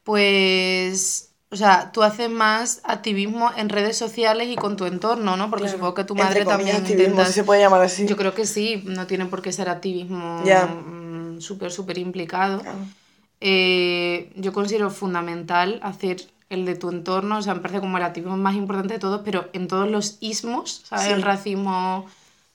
[0.05, 5.49] Pues, o sea, tú haces más activismo en redes sociales y con tu entorno, ¿no?
[5.49, 8.07] Porque supongo que tu madre también activismo, si se puede llamar así.
[8.07, 12.61] Yo creo que sí, no tiene por qué ser activismo mm, súper, súper implicado.
[13.41, 16.21] Eh, yo considero fundamental hacer
[16.51, 19.21] el de tu entorno, o sea, me parece como el activismo más importante de todos,
[19.23, 21.07] pero en todos los ismos, ¿sabes?
[21.07, 22.05] El racismo,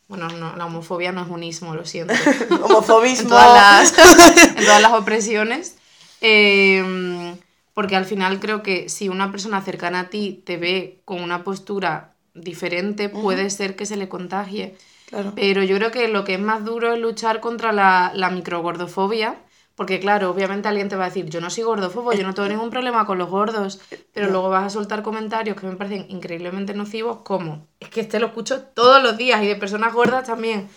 [0.07, 2.13] bueno, no, la homofobia no es un ismo, lo siento.
[2.63, 3.23] Homofobismo.
[3.23, 5.77] en, todas las, en todas las opresiones.
[6.21, 7.39] Em,
[7.73, 11.43] porque al final creo que si una persona cercana a ti te ve con una
[11.43, 14.77] postura diferente, puede ser que se le contagie.
[15.07, 15.33] Claro.
[15.35, 19.37] Pero yo creo que lo que es más duro es luchar contra la, la microgordofobia,
[19.77, 22.49] porque claro, obviamente alguien te va a decir, yo no soy gordofobo, yo no tengo
[22.49, 23.79] ningún problema con los gordos,
[24.13, 28.19] pero luego vas a soltar comentarios que me parecen increíblemente nocivos, como, es que este
[28.19, 30.69] lo escucho todos los días y de personas gordas también.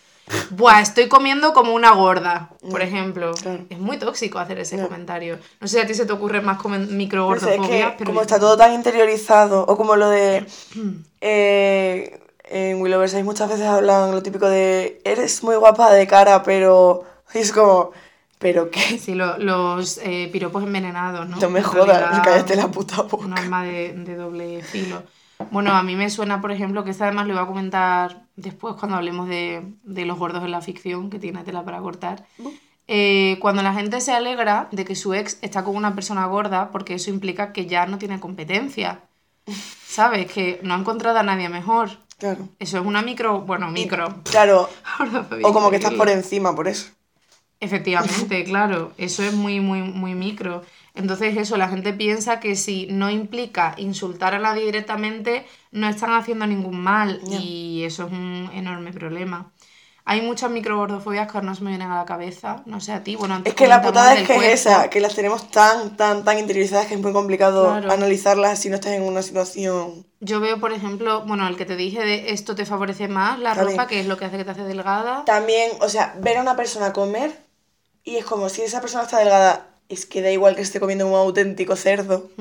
[0.52, 3.32] Buah, estoy comiendo como una gorda, por ejemplo.
[3.70, 5.39] Es muy tóxico hacer ese comentario.
[5.60, 8.12] No sé si a ti se te ocurre más micro gordofobia, pero...
[8.12, 10.45] Como está todo tan interiorizado, o como lo de...
[11.22, 17.06] eh, en Willowverse muchas veces hablan lo típico de, eres muy guapa de cara, pero...
[17.34, 17.91] es como
[18.40, 18.80] pero qué.
[19.00, 21.38] Sí, los eh, piropos envenenados, ¿no?
[21.38, 23.26] No me jodas, cállate la puta boca.
[23.26, 25.04] Un arma de, doble filo.
[25.52, 28.76] Bueno, a mí me suena, por ejemplo, que esta además lo iba a comentar después
[28.76, 32.26] cuando hablemos de, los gordos en la ficción, que tiene tela para cortar.
[32.88, 36.72] Eh, cuando la gente se alegra de que su ex está con una persona gorda,
[36.72, 39.02] porque eso implica que ya no tiene competencia.
[39.88, 40.32] ¿Sabes?
[40.32, 41.90] Que no ha encontrado a nadie mejor.
[42.18, 42.50] Claro.
[42.60, 44.22] Eso es una micro, bueno, micro.
[44.30, 44.70] claro.
[45.44, 46.92] o como que estás por encima, por eso.
[47.60, 50.64] Efectivamente, claro, eso es muy, muy, muy micro.
[50.95, 56.14] Entonces eso, la gente piensa que si no implica insultar a nadie directamente, no están
[56.14, 59.51] haciendo ningún mal y eso es un enorme problema.
[60.05, 63.03] Hay muchas microbordofobias que ahora no se me vienen a la cabeza, no sé a
[63.03, 63.16] ti.
[63.16, 66.39] Bueno, es que la putada es que es esa, que las tenemos tan, tan, tan
[66.39, 70.07] interiorizadas que es muy complicado analizarlas si no estás en una situación.
[70.20, 73.53] Yo veo, por ejemplo, bueno, el que te dije de esto te favorece más, la
[73.53, 75.26] ropa, que es lo que hace que te hace delgada.
[75.26, 77.49] También, o sea, ver a una persona comer
[78.10, 81.07] y es como si esa persona está delgada, es que da igual que esté comiendo
[81.07, 82.32] un auténtico cerdo.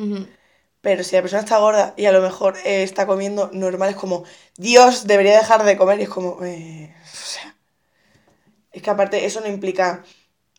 [0.81, 3.97] Pero si la persona está gorda y a lo mejor eh, está comiendo normal, es
[3.97, 4.25] como,
[4.57, 6.01] Dios debería dejar de comer.
[6.01, 7.55] Y es como, eh, o sea,
[8.73, 10.05] es que aparte eso no implica,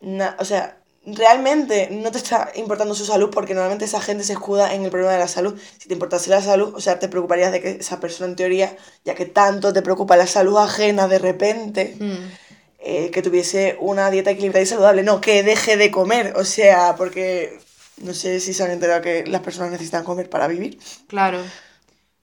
[0.00, 4.34] nada o sea, realmente no te está importando su salud porque normalmente esa gente se
[4.34, 5.58] escuda en el problema de la salud.
[5.78, 8.76] Si te importase la salud, o sea, te preocuparías de que esa persona en teoría,
[9.04, 12.49] ya que tanto te preocupa la salud ajena de repente, mm.
[12.82, 16.94] Eh, que tuviese una dieta equilibrada y saludable, no, que deje de comer, o sea,
[16.96, 17.58] porque
[17.98, 20.78] no sé si se han enterado que las personas necesitan comer para vivir.
[21.06, 21.42] Claro.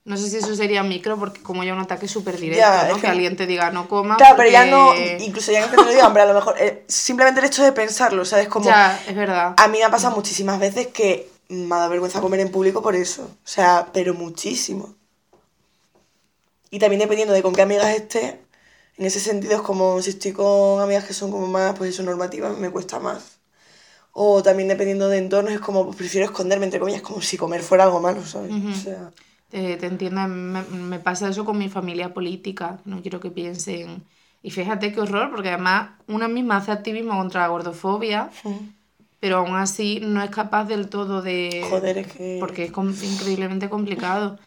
[0.04, 3.00] No sé si eso sería micro, porque como ya un ataque súper directo, ¿no?
[3.00, 4.16] Que, alguien te diga no coma.
[4.16, 6.82] Claro, pero ya no, incluso ya que te lo diga, hombre, a lo mejor, eh,
[6.88, 8.48] simplemente el hecho de pensarlo, ¿sabes?
[8.48, 9.54] Como, ya, es verdad.
[9.56, 12.82] A mí me ha pasado muchísimas veces que me ha dado vergüenza comer en público
[12.82, 13.22] por eso.
[13.22, 14.94] O sea, pero muchísimo.
[16.70, 18.40] Y también dependiendo de con qué amigas esté,
[18.98, 22.02] en ese sentido es como si estoy con amigas que son como más, pues eso,
[22.02, 23.38] normativas, me cuesta más.
[24.12, 27.62] O también dependiendo de entornos es como, pues prefiero esconderme, entre comillas, como si comer
[27.62, 28.50] fuera algo malo, ¿sabes?
[28.52, 29.12] o sea...
[29.50, 34.04] te, te, entiendo, me, me, pasa eso con mi familia política, no quiero que piensen...
[34.40, 38.30] Y fíjate qué horror, porque además una misma hace activismo contra la gordofobia,
[39.20, 41.66] pero aún así no es capaz del todo de...
[41.68, 42.36] Joder, es que...
[42.40, 42.72] Porque es
[43.02, 44.38] increíblemente complicado.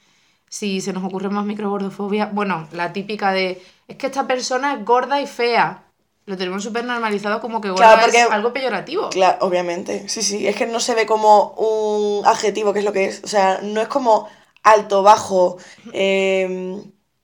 [0.51, 4.83] Si se nos ocurre más microgordofobia, bueno, la típica de, es que esta persona es
[4.83, 5.85] gorda y fea.
[6.25, 9.09] Lo tenemos súper normalizado como que gorda Claro, porque- es algo peyorativo.
[9.11, 10.09] Claro, obviamente.
[10.09, 10.45] Sí, sí.
[10.45, 13.21] Es que no se ve como un adjetivo, que es lo que es.
[13.23, 14.27] O sea, no es como
[14.61, 15.57] alto, bajo.
[15.93, 16.81] eh,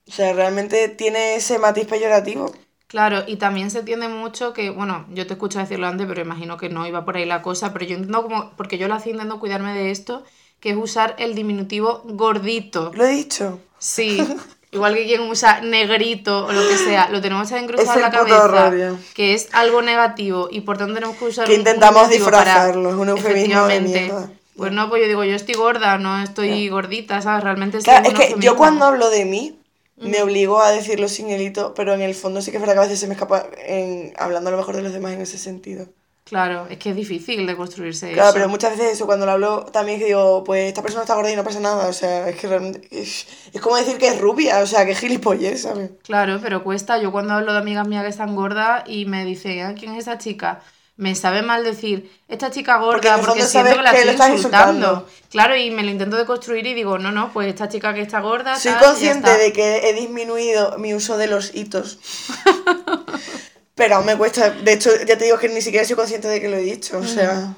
[0.08, 2.50] o sea, realmente tiene ese matiz peyorativo.
[2.88, 6.56] Claro, y también se tiende mucho que, bueno, yo te escucho decirlo antes, pero imagino
[6.56, 9.12] que no iba por ahí la cosa, pero yo entiendo como, porque yo lo hacía
[9.12, 10.24] intentando cuidarme de esto,
[10.60, 12.92] que es usar el diminutivo gordito.
[12.96, 13.60] Lo he dicho.
[13.80, 14.18] Sí,
[14.72, 18.72] igual que quien usa negrito o lo que sea, lo tenemos Es en la cabeza,
[19.14, 22.96] que es algo negativo y por tanto tenemos que usar Que un- intentamos disfrazarlo, es
[22.96, 24.30] un eufemismo de mierda.
[24.56, 27.44] Pues no, pues yo digo, yo estoy gorda, no estoy gordita, ¿sabes?
[27.44, 29.60] Realmente Claro, es que yo cuando hablo de mí,
[29.98, 32.74] me obligo a decirlo sin el hito, pero en el fondo sí que es verdad
[32.76, 35.22] que a veces se me escapa en, hablando a lo mejor de los demás en
[35.22, 35.86] ese sentido.
[36.28, 38.34] Claro, es que es difícil de construirse Claro, eso.
[38.34, 41.32] pero muchas veces eso, cuando lo hablo, también que digo, pues esta persona está gorda
[41.32, 44.20] y no pasa nada, o sea, es que realmente, es, es como decir que es
[44.20, 45.92] rubia, o sea, que gilipollez, ¿sabes?
[46.04, 46.98] Claro, pero cuesta.
[47.02, 50.00] Yo cuando hablo de amigas mías que están gordas y me dicen, "Ah, ¿quién es
[50.00, 50.62] esa chica?
[51.00, 54.74] Me sabe mal decir, esta chica gorda, porque, siento que la que estoy estás insultando.
[54.88, 55.08] insultando.
[55.30, 58.20] Claro, y me lo intento deconstruir y digo, no, no, pues esta chica que está
[58.20, 58.56] gorda.
[58.60, 59.38] Soy tal, consciente está".
[59.38, 62.00] de que he disminuido mi uso de los hitos.
[63.78, 66.42] Pero aún me cuesta, de hecho, ya te digo que ni siquiera soy consciente de
[66.42, 67.54] que lo he dicho, o sea...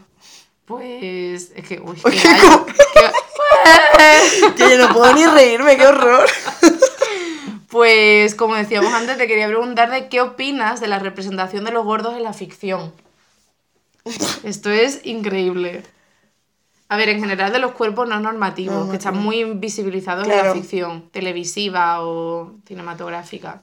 [0.66, 1.96] Pues es que, uy,
[4.56, 6.30] Que yo no puedo ni reírme, qué horror.
[7.70, 11.86] Pues como decíamos antes, te quería preguntar de qué opinas de la representación de los
[11.86, 12.92] gordos en la ficción.
[14.44, 15.84] Esto es increíble.
[16.88, 20.52] A ver, en general de los cuerpos no normativos, que están muy visibilizados en la
[20.52, 23.62] ficción televisiva o cinematográfica.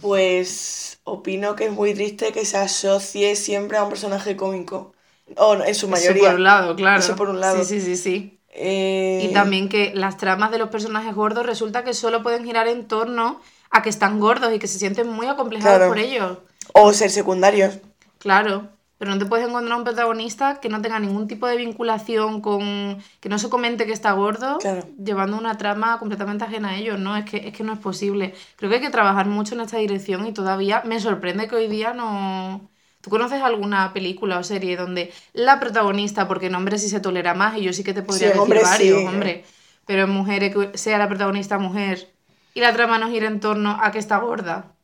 [0.00, 4.92] Pues opino que es muy triste que se asocie siempre a un personaje cómico.
[5.36, 6.28] O en su Eso mayoría.
[6.30, 7.00] por un lado, claro.
[7.00, 7.62] Eso por un lado.
[7.64, 8.40] Sí, sí, sí, sí.
[8.52, 12.66] Eh, Y también que las tramas de los personajes gordos resulta que solo pueden girar
[12.66, 15.88] en torno a que están gordos y que se sienten muy acomplejados Claro.
[15.90, 16.38] por ellos.
[16.72, 17.74] O ser secundarios.
[18.18, 18.68] Claro,
[19.00, 22.98] pero no te puedes encontrar un protagonista que no tenga ningún tipo de vinculación con.
[23.20, 24.86] que no se comente que está gordo, Claro.
[24.98, 27.16] llevando una trama completamente ajena a ellos, ¿no?
[27.16, 28.34] Es que, es que no es posible.
[28.56, 31.68] Creo que hay que trabajar mucho en esta dirección y todavía me sorprende que hoy
[31.68, 32.70] día no.
[33.00, 37.32] ¿Tú conoces alguna película o serie donde la protagonista, porque en hombres sí se tolera
[37.34, 39.06] más, y yo sí que te podría Sí, decir hombres varios, sí.
[39.06, 39.44] hombre,
[39.86, 42.14] pero en mujeres sea la protagonista mujer
[42.54, 44.76] y la trama no gira en torno a que está gorda?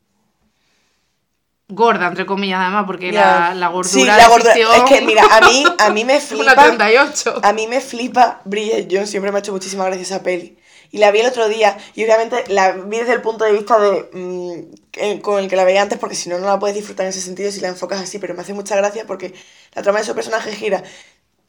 [1.69, 4.53] Gorda, entre comillas, además, porque la, la gordura Sí, la gordura.
[4.53, 6.63] Es que, mira, a mí, a mí me una flipa.
[6.63, 7.39] 38.
[7.43, 10.57] A mí me flipa Bridget Jones, siempre me ha hecho muchísima gracia esa peli.
[10.91, 13.77] Y la vi el otro día, y obviamente la vi desde el punto de vista
[13.79, 17.05] de mm, con el que la veía antes, porque si no, no la puedes disfrutar
[17.05, 19.33] en ese sentido si la enfocas así, pero me hace mucha gracia porque
[19.75, 20.81] la trama de su personaje gira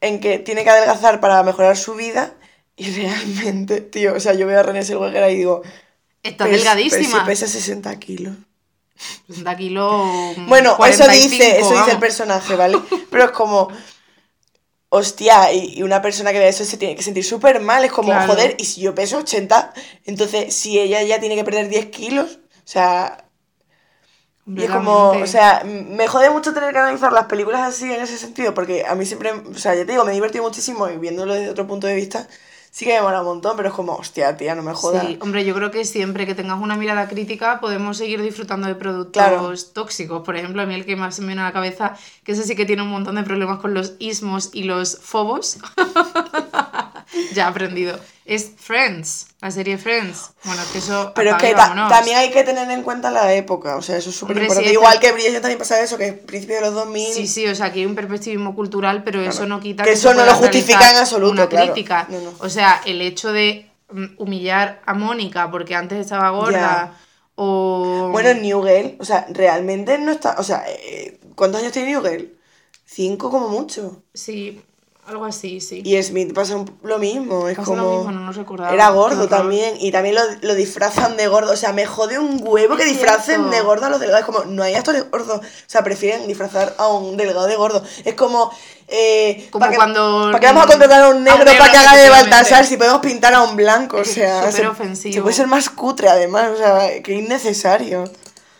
[0.01, 2.33] en que tiene que adelgazar para mejorar su vida,
[2.75, 5.61] y realmente, tío, o sea, yo veo a René Zellweger y digo...
[6.21, 7.19] Está "Pero- delgadísima.
[7.21, 8.35] Si pesa 60 kilos.
[9.27, 10.37] 60 kilos.
[10.45, 12.77] Bueno, eso 45, dice, eso dice el personaje, ¿vale?
[13.09, 13.69] Pero es como,
[14.89, 17.83] hostia, y, y una persona que vea eso se tiene que sentir súper mal.
[17.85, 18.27] Es como, Claro.
[18.27, 19.73] joder, y si yo peso 80,
[20.05, 23.25] entonces si ella ya tiene que perder 10 kilos, o sea,
[24.55, 28.01] y es como, o sea, me jode mucho tener que analizar las películas así en
[28.01, 30.89] ese sentido, porque a mí siempre, o sea, ya te digo, me he divertido muchísimo
[30.89, 32.27] y viéndolo desde otro punto de vista,
[32.71, 35.05] sí que me mola un montón, pero es como, hostia, tía, no me jodas.
[35.05, 38.75] Sí, hombre, yo creo que siempre que tengas una mirada crítica podemos seguir disfrutando de
[38.75, 39.53] productos Claro.
[39.73, 40.21] tóxicos.
[40.25, 42.43] Por ejemplo, a mí el que más se me viene a la cabeza, que ese
[42.43, 45.57] sí que tiene un montón de problemas con los ismos y los fobos.
[47.33, 47.99] ya he aprendido.
[48.25, 50.31] Es Friends, la serie Friends.
[50.43, 51.11] Bueno, que eso.
[51.15, 53.97] Pero es apague que ta- también hay que tener en cuenta la época, o sea,
[53.97, 54.71] eso es súper importante.
[54.71, 57.13] Igual que Brillo también pasa eso, que es principio de los 2000.
[57.13, 60.13] Sí, sí, o sea, que hay un perspectivismo cultural, pero eso no quita Que eso
[60.13, 61.65] no lo justifica en absoluto, Una claro.
[61.73, 62.05] crítica.
[62.09, 62.33] No, no.
[62.39, 66.95] O sea, el hecho de mm, humillar a Mónica porque antes estaba gorda
[67.33, 68.09] o...
[68.11, 70.35] Bueno, New Girl, o sea, realmente no está.
[70.37, 72.35] O sea, eh, ¿cuántos años tiene New Girl?
[72.85, 74.03] Cinco como mucho.
[74.13, 74.61] Sí,
[75.09, 75.81] algo así, sí.
[75.83, 77.81] Y Smith pasa un- lo mismo, es Pasa como.
[77.83, 78.73] lo mismo, no nos recordaba.
[78.73, 81.51] Era gordo también, y también lo, lo disfrazan de gordo.
[81.53, 83.49] O sea, me jode un huevo que disfracen cierto.
[83.49, 84.21] de gordo a los delgados.
[84.21, 85.39] Es como, no hay actores gordos.
[85.39, 87.83] O sea, prefieren disfrazar a un delgado de gordo.
[88.05, 88.51] Es como.
[88.91, 91.77] Eh, Como ¿para cuando- ¿Para qué vamos a contratar a un negro, negro, para que
[91.77, 92.09] haga de.
[92.09, 93.97] Baltasar si podemos pintar a un blanco?
[93.97, 95.13] O sea, Súper se- ofensivo.
[95.13, 96.49] se puede ser más cutre además.
[96.53, 98.05] O sea, que innecesario.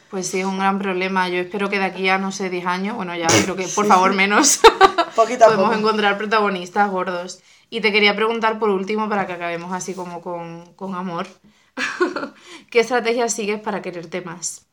[0.10, 1.30] Pues sí, es un gran problema.
[1.30, 3.86] Yo espero que de aquí a, no sé, 10 años, bueno, ya creo que por
[3.86, 4.60] favor menos,
[5.16, 5.80] Poquito a podemos poco.
[5.80, 7.42] encontrar protagonistas gordos.
[7.70, 11.28] Y te quería preguntar por último, para que acabemos así como con, con amor,
[12.72, 14.66] ¿qué estrategia sigues para quererte más?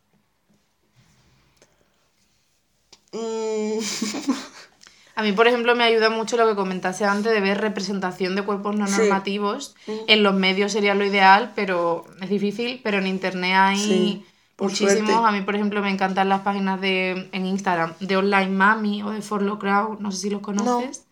[3.12, 3.78] Mm,
[5.16, 8.42] A mí, por ejemplo, me ayuda mucho lo que comentaste antes de ver representación de
[8.42, 8.92] cuerpos no Sí.
[8.98, 9.74] normativos.
[10.08, 12.80] En los medios sería lo ideal, pero es difícil.
[12.84, 14.24] Pero en internet hay Sí,
[14.56, 15.10] por muchísimos.
[15.10, 15.12] suerte.
[15.12, 19.10] A mí, por ejemplo, me encantan las páginas de en Instagram de Online Mami o
[19.10, 19.98] de Forlo Crowd.
[20.00, 21.04] No sé si los conoces.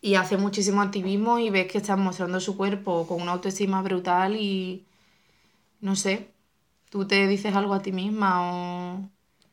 [0.00, 4.36] Y hace muchísimo activismo y ves que están mostrando su cuerpo con una autoestima brutal
[4.36, 4.84] y
[5.80, 6.28] no sé.
[6.90, 9.00] ¿Tú te dices algo a ti misma o...?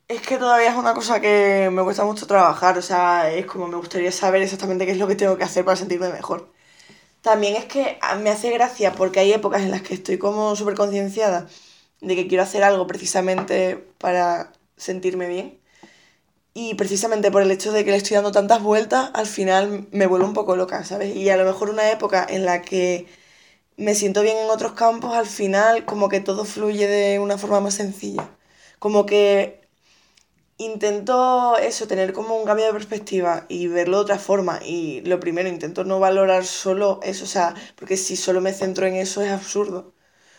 [0.07, 3.67] Es que todavía es una cosa que me cuesta mucho trabajar, o sea, es como
[3.67, 6.51] me gustaría saber exactamente qué es lo que tengo que hacer para sentirme mejor.
[7.21, 10.75] También es que me hace gracia porque hay épocas en las que estoy como súper
[10.75, 11.47] concienciada
[12.03, 15.59] de que quiero hacer algo precisamente para sentirme bien.
[16.53, 20.05] Y precisamente por el hecho de que le estoy dando tantas vueltas, al final me
[20.07, 21.15] vuelvo un poco loca, ¿sabes?
[21.15, 23.07] Y a lo mejor una época en la que
[23.77, 27.59] me siento bien en otros campos, al final como que todo fluye de una forma
[27.59, 28.29] más sencilla.
[28.79, 29.61] Como que
[30.57, 34.59] intento eso, tener como un cambio de perspectiva y verlo de otra forma.
[34.63, 38.85] Y lo primero, intento no valorar solo eso, o sea, porque si solo me centro
[38.87, 39.93] en eso es absurdo.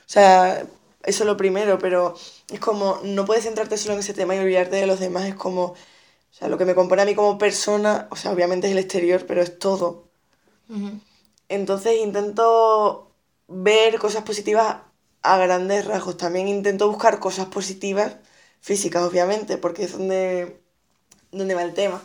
[0.06, 0.66] O sea,
[1.04, 2.14] eso es lo primero, pero
[2.48, 5.26] es como, no puedes centrarte solo en ese tema y olvidarte de los demás.
[5.26, 5.76] Es como, o
[6.30, 9.24] sea, lo que me compone a mí como persona, o sea, obviamente es el exterior,
[9.26, 10.08] pero es todo.
[11.48, 13.12] Entonces intento
[13.48, 14.78] ver cosas positivas
[15.22, 16.16] a grandes rasgos.
[16.16, 18.16] También intento buscar cosas positivas,
[18.60, 20.60] físicas obviamente, porque es donde,
[21.32, 22.02] donde va el tema.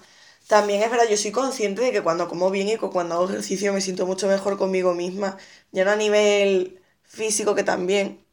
[0.47, 3.73] También es verdad, yo soy consciente de que cuando como bien y cuando hago ejercicio
[3.73, 5.37] me siento mucho mejor conmigo misma,
[5.71, 8.25] ya no a nivel físico que también,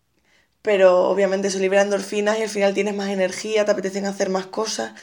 [0.67, 4.47] pero obviamente eso libera endorfinas y al final tienes más energía, te apetecen hacer más
[4.47, 4.95] cosas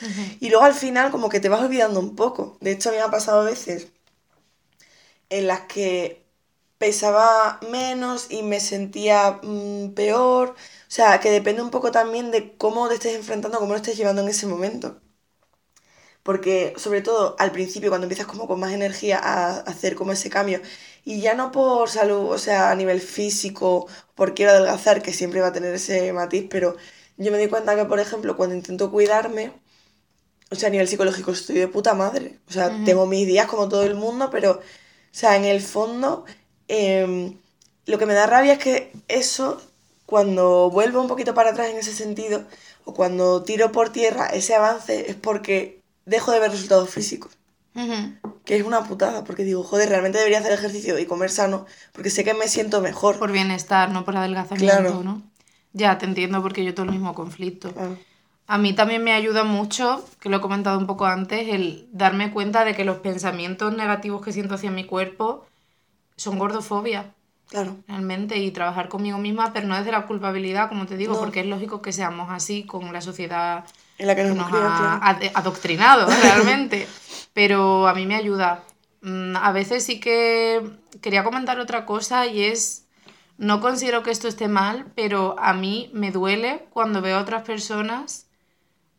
[0.42, 2.58] y luego al final como que te vas olvidando un poco.
[2.60, 3.88] De hecho a mí me ha pasado veces
[5.30, 6.22] en las que
[6.78, 10.50] pesaba menos y me sentía mm, peor.
[10.50, 10.56] O
[10.90, 14.22] sea, que depende un poco también de cómo te estés enfrentando, cómo lo estés llevando
[14.22, 15.00] en ese momento.
[16.24, 20.30] Porque, sobre todo, al principio, cuando empiezas como con más energía a hacer como ese
[20.30, 20.62] cambio,
[21.06, 25.42] y ya no por salud, o sea, a nivel físico, por quiero adelgazar, que siempre
[25.42, 26.76] va a tener ese matiz, pero
[27.18, 29.52] yo me di cuenta que, por ejemplo, cuando intento cuidarme,
[30.52, 32.40] o sea, a nivel psicológico estoy de puta madre.
[32.48, 34.62] O sea, tengo mis días como todo el mundo, pero, o
[35.12, 36.26] sea, en el fondo,
[36.68, 37.38] em,
[37.86, 39.62] lo que me da rabia es que eso,
[40.06, 42.46] cuando vuelvo un poquito para atrás en ese sentido,
[42.86, 47.32] o cuando tiro por tierra ese avance, es porque dejo de ver resultados físicos.
[47.76, 48.34] Ujú.
[48.46, 52.10] Que es una putada, porque digo, joder, realmente debería hacer ejercicio y comer sano, porque
[52.10, 53.18] sé que me siento mejor.
[53.20, 55.04] Por bienestar, no por adelgazamiento, Claro.
[55.04, 55.22] ¿no?
[55.74, 57.74] Ya, te entiendo porque yo tengo el mismo conflicto.
[57.78, 57.90] Ah,
[58.46, 62.32] A mí también me ayuda mucho, que lo he comentado un poco antes, el darme
[62.32, 65.48] cuenta de que los pensamientos negativos que siento hacia mi cuerpo
[66.16, 67.14] son gordofobia,
[67.50, 67.78] claro.
[67.88, 71.20] realmente, y trabajar conmigo misma, pero no desde la culpabilidad, como te digo, No.
[71.22, 73.64] porque es lógico que seamos así con la sociedad
[73.98, 75.20] En la que que nos nos ha claro.
[75.36, 76.88] adoctrinado realmente.
[77.34, 78.64] Pero a mí me ayuda.
[79.02, 80.62] Mm, A veces sí que
[81.02, 82.88] quería comentar otra cosa y es,
[83.38, 87.44] no considero que esto esté mal, pero a mí me duele cuando veo a otras
[87.44, 88.28] personas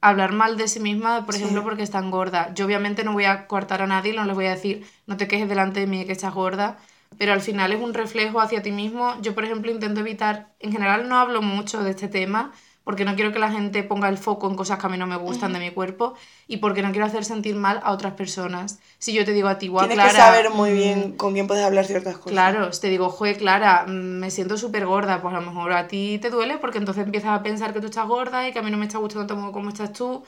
[0.01, 1.43] hablar mal de sí misma, por Sí.
[1.43, 2.51] ejemplo, porque están gordas.
[2.55, 5.28] Yo obviamente no voy a coartar a nadie, no les voy a decir, no te
[5.28, 6.78] quejes delante de mí de que estás gorda,
[7.18, 9.14] pero al final es un reflejo hacia ti mismo.
[9.22, 12.53] Yo, por ejemplo, intento evitar, en general no hablo mucho de este tema,
[12.85, 15.07] porque no quiero que la gente ponga el foco en cosas que a mí no
[15.07, 16.14] me gustan de mi cuerpo
[16.47, 18.78] y porque no quiero hacer sentir mal a otras personas.
[18.99, 21.32] Si yo te digo a ti, guau, Tienes Clara, que saber muy mm, bien con
[21.32, 22.32] quién puedes hablar ciertas cosas.
[22.32, 25.89] Claro, te digo, joder, Clara, mm, me siento súper gorda, pues a lo mejor a
[25.89, 28.62] ti te duele porque entonces empiezas a pensar que tú estás gorda y que a
[28.62, 30.22] mí no me está gustando tanto como estás tú.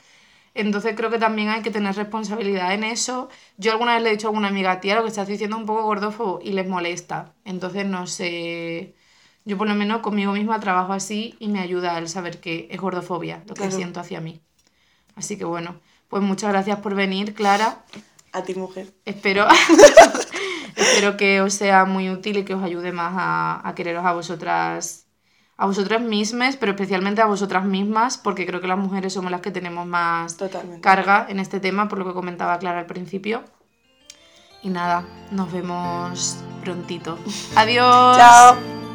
[0.55, 3.29] Entonces creo que también hay que tener responsabilidad en eso.
[3.57, 5.59] Yo alguna vez le he dicho a alguna amiga, tía, lo que estás diciendo es
[5.61, 7.33] un poco gordófobo y les molesta.
[7.45, 8.95] Entonces no sé,
[9.47, 12.79] yo por lo menos conmigo misma trabajo así y me ayuda el saber que es
[12.79, 13.75] gordofobia lo que Claro.
[13.75, 14.41] siento hacia mí.
[15.15, 15.79] Así que bueno,
[16.09, 17.83] pues muchas gracias por venir, Clara.
[18.33, 18.93] A ti, mujer.
[19.05, 19.47] Espero,
[20.75, 24.13] espero que os sea muy útil y que os ayude más a, a quereros a
[24.13, 25.07] vosotras,
[25.57, 29.41] a vosotras mismas, pero especialmente a vosotras mismas, porque creo que las mujeres somos las
[29.41, 30.81] que tenemos más Totalmente.
[30.81, 33.43] carga en este tema, por lo que comentaba Clara al principio.
[34.61, 37.17] Y nada, nos vemos prontito.
[37.55, 38.17] Adiós.
[38.17, 38.86] Chao.